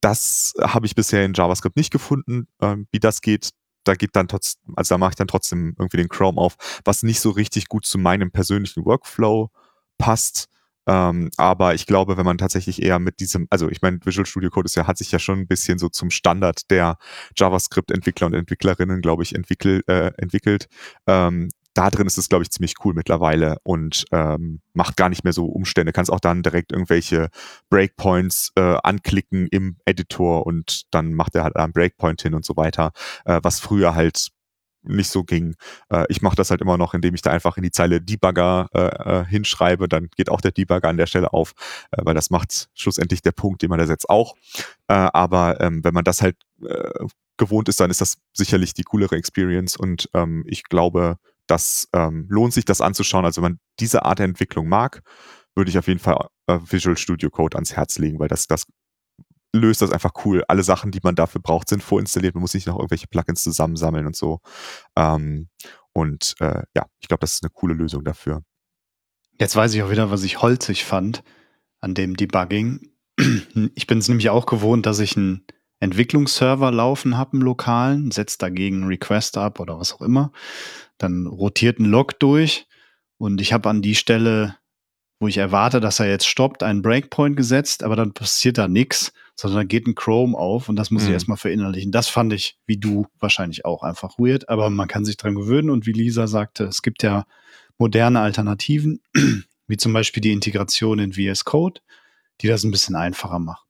[0.00, 3.50] Das habe ich bisher in JavaScript nicht gefunden, ähm, wie das geht
[3.86, 7.02] da geht dann trotzdem, also da mache ich dann trotzdem irgendwie den Chrome auf, was
[7.02, 9.50] nicht so richtig gut zu meinem persönlichen Workflow
[9.98, 10.48] passt.
[10.88, 14.50] Ähm, aber ich glaube, wenn man tatsächlich eher mit diesem, also ich meine, Visual Studio
[14.50, 16.96] Code ist ja, hat sich ja schon ein bisschen so zum Standard der
[17.36, 20.68] JavaScript-Entwickler und Entwicklerinnen, glaube ich, entwickelt, äh, entwickelt.
[21.08, 25.24] Ähm, da drin ist es, glaube ich, ziemlich cool mittlerweile und ähm, macht gar nicht
[25.24, 25.92] mehr so Umstände.
[25.92, 27.28] Kannst auch dann direkt irgendwelche
[27.68, 32.56] Breakpoints äh, anklicken im Editor und dann macht er halt einen Breakpoint hin und so
[32.56, 32.92] weiter,
[33.24, 34.28] äh, was früher halt
[34.88, 35.54] nicht so ging.
[35.90, 38.68] Äh, ich mache das halt immer noch, indem ich da einfach in die Zeile Debugger
[38.72, 41.52] äh, äh, hinschreibe, dann geht auch der Debugger an der Stelle auf,
[41.90, 44.34] äh, weil das macht schlussendlich der Punkt, den man da setzt, auch.
[44.88, 47.06] Äh, aber ähm, wenn man das halt äh,
[47.36, 52.26] gewohnt ist, dann ist das sicherlich die coolere Experience und ähm, ich glaube, das ähm,
[52.28, 53.24] lohnt sich, das anzuschauen.
[53.24, 55.02] Also wenn man diese Art der Entwicklung mag,
[55.54, 58.64] würde ich auf jeden Fall äh, Visual Studio Code ans Herz legen, weil das, das
[59.54, 60.44] löst das einfach cool.
[60.48, 62.34] Alle Sachen, die man dafür braucht, sind vorinstalliert.
[62.34, 64.40] Man muss nicht noch irgendwelche Plugins zusammensammeln und so.
[64.96, 65.48] Ähm,
[65.92, 68.42] und äh, ja, ich glaube, das ist eine coole Lösung dafür.
[69.38, 71.22] Jetzt weiß ich auch wieder, was ich holzig fand
[71.80, 72.90] an dem Debugging.
[73.74, 75.46] Ich bin es nämlich auch gewohnt, dass ich einen
[75.80, 80.32] Entwicklungsserver laufen habe im Lokalen, setze dagegen einen Request ab oder was auch immer.
[80.98, 82.66] Dann rotiert ein Log durch
[83.18, 84.56] und ich habe an die Stelle,
[85.20, 89.12] wo ich erwarte, dass er jetzt stoppt, einen Breakpoint gesetzt, aber dann passiert da nichts
[89.36, 91.08] sondern da geht ein Chrome auf und das muss mhm.
[91.08, 91.92] ich erstmal verinnerlichen.
[91.92, 95.70] Das fand ich, wie du, wahrscheinlich auch einfach weird, aber man kann sich dran gewöhnen
[95.70, 97.26] und wie Lisa sagte, es gibt ja
[97.78, 99.00] moderne Alternativen,
[99.66, 101.82] wie zum Beispiel die Integration in VS Code,
[102.40, 103.65] die das ein bisschen einfacher macht.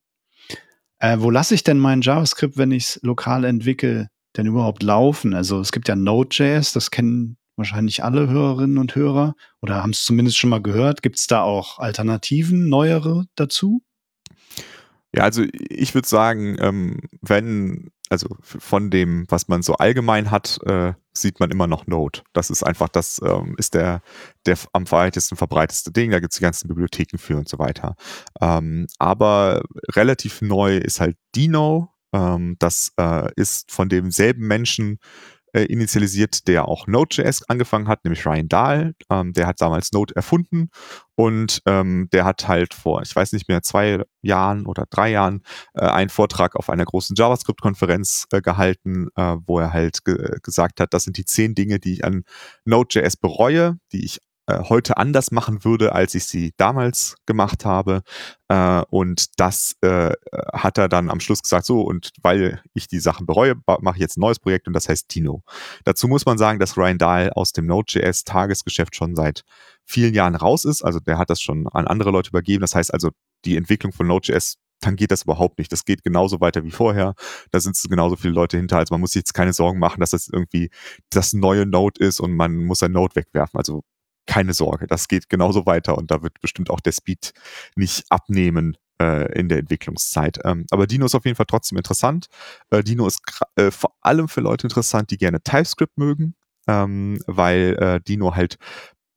[0.98, 5.34] Äh, wo lasse ich denn mein JavaScript, wenn ich es lokal entwickle, denn überhaupt laufen?
[5.34, 10.04] Also es gibt ja Node.js, das kennen wahrscheinlich alle Hörerinnen und Hörer oder haben es
[10.04, 11.02] zumindest schon mal gehört.
[11.02, 13.82] Gibt es da auch Alternativen, neuere dazu?
[15.14, 20.58] Ja, also ich würde sagen, ähm, wenn, also von dem, was man so allgemein hat,
[20.64, 22.20] äh, sieht man immer noch Node.
[22.32, 24.02] Das ist einfach, das ähm, ist der,
[24.44, 26.10] der am weitesten verbreiteste Ding.
[26.10, 27.96] Da gibt es die ganzen Bibliotheken für und so weiter.
[28.40, 29.62] Ähm, aber
[29.94, 31.90] relativ neu ist halt Dino.
[32.12, 34.98] Ähm, das äh, ist von demselben Menschen
[35.52, 38.94] äh, initialisiert, der auch Node.js angefangen hat, nämlich Ryan Dahl.
[39.10, 40.70] Ähm, der hat damals Node erfunden
[41.14, 45.42] und ähm, der hat halt vor, ich weiß nicht mehr, zwei Jahren oder drei Jahren
[45.74, 50.80] äh, einen Vortrag auf einer großen JavaScript-Konferenz äh, gehalten, äh, wo er halt ge gesagt
[50.80, 52.24] hat, das sind die zehn Dinge, die ich an
[52.64, 58.02] Node.js bereue, die ich heute anders machen würde, als ich sie damals gemacht habe.
[58.48, 60.12] Äh, und das äh,
[60.52, 64.02] hat er dann am Schluss gesagt, so, und weil ich die Sachen bereue, mache ich
[64.02, 65.42] jetzt ein neues Projekt und das heißt Dino.
[65.84, 69.42] Dazu muss man sagen, dass Ryan Dahl aus dem Node.js-Tagesgeschäft schon seit
[69.84, 70.82] vielen Jahren raus ist.
[70.82, 72.60] Also der hat das schon an andere Leute übergeben.
[72.60, 73.10] Das heißt also,
[73.44, 75.72] die Entwicklung von Node.js tangiert das überhaupt nicht.
[75.72, 77.14] Das geht genauso weiter wie vorher.
[77.50, 78.78] Da sind genauso viele Leute hinter.
[78.78, 80.70] Also man muss sich jetzt keine Sorgen machen, dass das irgendwie
[81.10, 83.58] das neue Node ist und man muss ein Node wegwerfen.
[83.58, 83.82] Also
[84.26, 87.32] keine Sorge, das geht genauso weiter und da wird bestimmt auch der Speed
[87.76, 90.38] nicht abnehmen äh, in der Entwicklungszeit.
[90.44, 92.26] Ähm, aber Dino ist auf jeden Fall trotzdem interessant.
[92.70, 93.20] Äh, Dino ist
[93.56, 96.34] äh, vor allem für Leute interessant, die gerne TypeScript mögen,
[96.66, 98.56] ähm, weil äh, Dino halt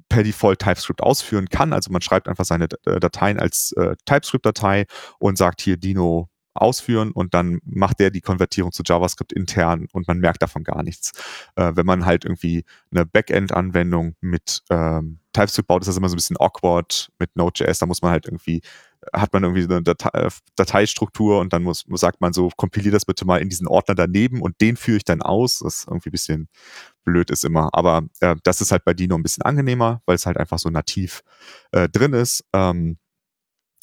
[0.10, 1.72] per Default TypeScript ausführen kann.
[1.72, 4.86] Also man schreibt einfach seine äh, Dateien als äh, TypeScript-Datei
[5.20, 6.30] und sagt hier Dino
[6.62, 10.84] ausführen und dann macht der die Konvertierung zu JavaScript intern und man merkt davon gar
[10.84, 11.12] nichts.
[11.56, 16.16] Äh, wenn man halt irgendwie eine Backend-Anwendung mit ähm, TypeScript baut, ist das immer so
[16.16, 17.80] ein bisschen awkward mit Node.js.
[17.80, 18.62] Da muss man halt irgendwie,
[19.14, 23.06] hat man irgendwie eine Datei, äh, Dateistruktur und dann muss, sagt man so, kompilier das
[23.06, 25.60] bitte mal in diesen Ordner daneben und den führe ich dann aus.
[25.60, 26.50] Das ist irgendwie ein bisschen
[27.06, 27.70] blöd ist immer.
[27.74, 30.70] Aber äh, das ist halt bei Dino ein bisschen angenehmer, weil es halt einfach so
[30.70, 31.24] nativ
[31.72, 32.46] äh, drin ist.
[32.54, 32.98] Ähm,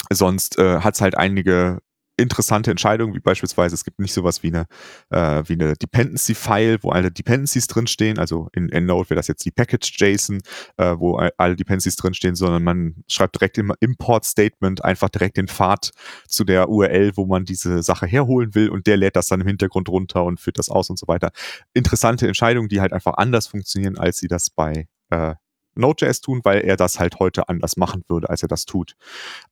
[0.09, 1.79] sonst äh, hat es halt einige
[2.17, 4.65] interessante Entscheidungen, wie beispielsweise es gibt nicht sowas wie eine,
[5.09, 9.51] äh, wie eine Dependency-File, wo alle Dependencies drinstehen, also in EndNote wäre das jetzt die
[9.51, 10.41] Package-JSON,
[10.77, 15.91] äh, wo alle Dependencies drinstehen, sondern man schreibt direkt im Import-Statement einfach direkt den Pfad
[16.27, 19.47] zu der URL, wo man diese Sache herholen will und der lädt das dann im
[19.47, 21.31] Hintergrund runter und führt das aus und so weiter.
[21.73, 25.35] Interessante Entscheidungen, die halt einfach anders funktionieren, als sie das bei äh,
[25.75, 28.95] Node.js tun, weil er das halt heute anders machen würde, als er das tut.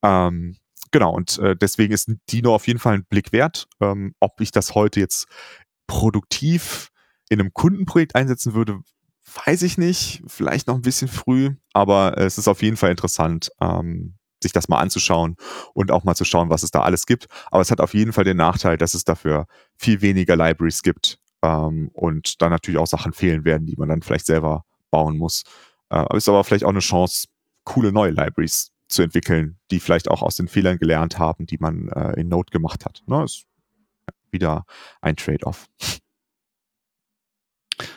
[0.03, 0.57] Ähm,
[0.96, 3.68] genau, und äh, deswegen ist Dino auf jeden Fall ein Blick wert.
[3.82, 5.28] Ähm, ob ich das heute jetzt
[5.88, 6.88] produktiv
[7.28, 8.80] in einem Kundenprojekt einsetzen würde,
[9.46, 10.24] weiß ich nicht.
[10.26, 14.70] Vielleicht noch ein bisschen früh, aber es ist auf jeden Fall interessant, ähm, sich das
[14.70, 15.36] mal anzuschauen
[15.74, 17.28] und auch mal zu schauen, was es da alles gibt.
[17.52, 21.20] Aber es hat auf jeden Fall den Nachteil, dass es dafür viel weniger Libraries gibt
[21.41, 25.43] ähm, und dann natürlich auch Sachen fehlen werden, die man dann vielleicht selber bauen muss.
[25.89, 27.28] Äh, ist aber vielleicht auch eine Chance,
[27.66, 31.89] coole neue Libraries zu entwickeln, die vielleicht auch aus den Fehlern gelernt haben, die man
[31.89, 33.04] äh, in Node gemacht hat.
[33.08, 33.24] Ne?
[33.24, 33.46] Ist
[34.32, 34.66] wieder
[35.02, 35.68] ein Trade-off.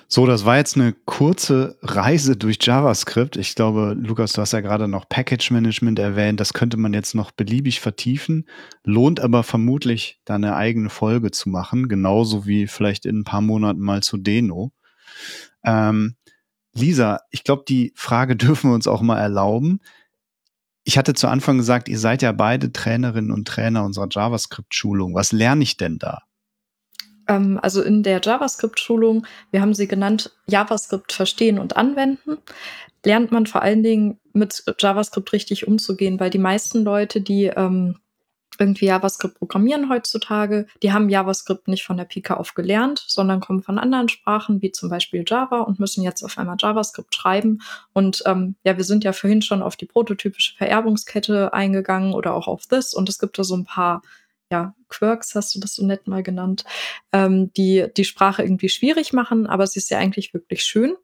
[0.09, 3.37] So, das war jetzt eine kurze Reise durch JavaScript.
[3.37, 6.41] Ich glaube, Lukas, du hast ja gerade noch Package Management erwähnt.
[6.41, 8.49] Das könnte man jetzt noch beliebig vertiefen,
[8.85, 13.43] lohnt aber vermutlich da eine eigene Folge zu machen, genauso wie vielleicht in ein paar
[13.43, 14.73] Monaten mal zu Deno.
[15.63, 16.17] Ähm,
[16.75, 19.81] Lisa, ich glaube, die Frage dürfen wir uns auch mal erlauben.
[20.89, 25.14] Ich hatte zu Anfang gesagt, ihr seid ja beide Trainerinnen und Trainer unserer JavaScript-Schulung.
[25.14, 26.22] Was lerne ich denn da?
[27.28, 32.39] Ähm, also in der JavaScript-Schulung, wir haben sie genannt, JavaScript verstehen und anwenden,
[33.05, 37.99] lernt man vor allen Dingen mit JavaScript richtig umzugehen, weil die meisten Leute, die ähm,
[38.61, 43.63] irgendwie JavaScript programmieren heutzutage, die haben JavaScript nicht von der Pika auf gelernt, sondern kommen
[43.63, 47.61] von anderen Sprachen, wie zum Beispiel Java und müssen jetzt auf einmal JavaScript schreiben.
[47.93, 52.49] Und ähm, ja, wir sind ja vorhin schon auf die prototypische Vererbungskette eingegangen oder auch
[52.49, 54.03] auf This und es gibt da so ein paar
[54.51, 56.65] ja, Quirks hast du das so nett mal genannt,
[57.13, 60.97] ähm, die die Sprache irgendwie schwierig machen, aber sie ist ja eigentlich wirklich schön.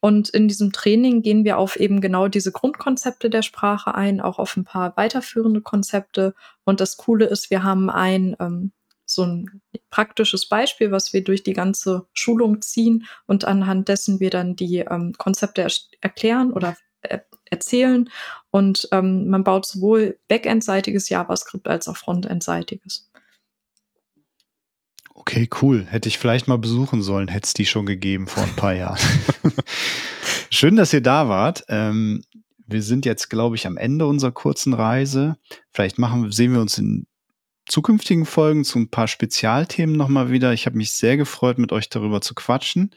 [0.00, 4.38] Und in diesem Training gehen wir auf eben genau diese Grundkonzepte der Sprache ein, auch
[4.38, 6.34] auf ein paar weiterführende Konzepte.
[6.64, 8.72] Und das Coole ist, wir haben ein ähm,
[9.06, 9.60] so ein
[9.90, 14.78] praktisches Beispiel, was wir durch die ganze Schulung ziehen und anhand dessen wir dann die
[14.78, 18.08] ähm, Konzepte er erklären oder äh, erzählen.
[18.50, 23.10] Und ähm, man baut sowohl backend-seitiges JavaScript als auch frontend-seitiges.
[25.26, 25.86] Okay, cool.
[25.88, 28.98] Hätte ich vielleicht mal besuchen sollen, hätte es die schon gegeben vor ein paar Jahren.
[30.50, 31.64] Schön, dass ihr da wart.
[31.68, 32.22] Ähm,
[32.66, 35.38] wir sind jetzt, glaube ich, am Ende unserer kurzen Reise.
[35.70, 37.06] Vielleicht machen, sehen wir uns in
[37.64, 40.52] zukünftigen Folgen zu ein paar Spezialthemen nochmal wieder.
[40.52, 42.90] Ich habe mich sehr gefreut, mit euch darüber zu quatschen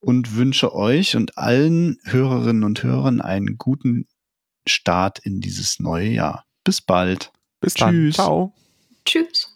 [0.00, 4.06] und wünsche euch und allen Hörerinnen und Hörern einen guten
[4.66, 6.46] Start in dieses neue Jahr.
[6.64, 7.30] Bis bald.
[7.60, 7.92] Bis dann.
[7.92, 8.14] Tschüss.
[8.14, 8.54] Ciao.
[9.04, 9.51] Tschüss.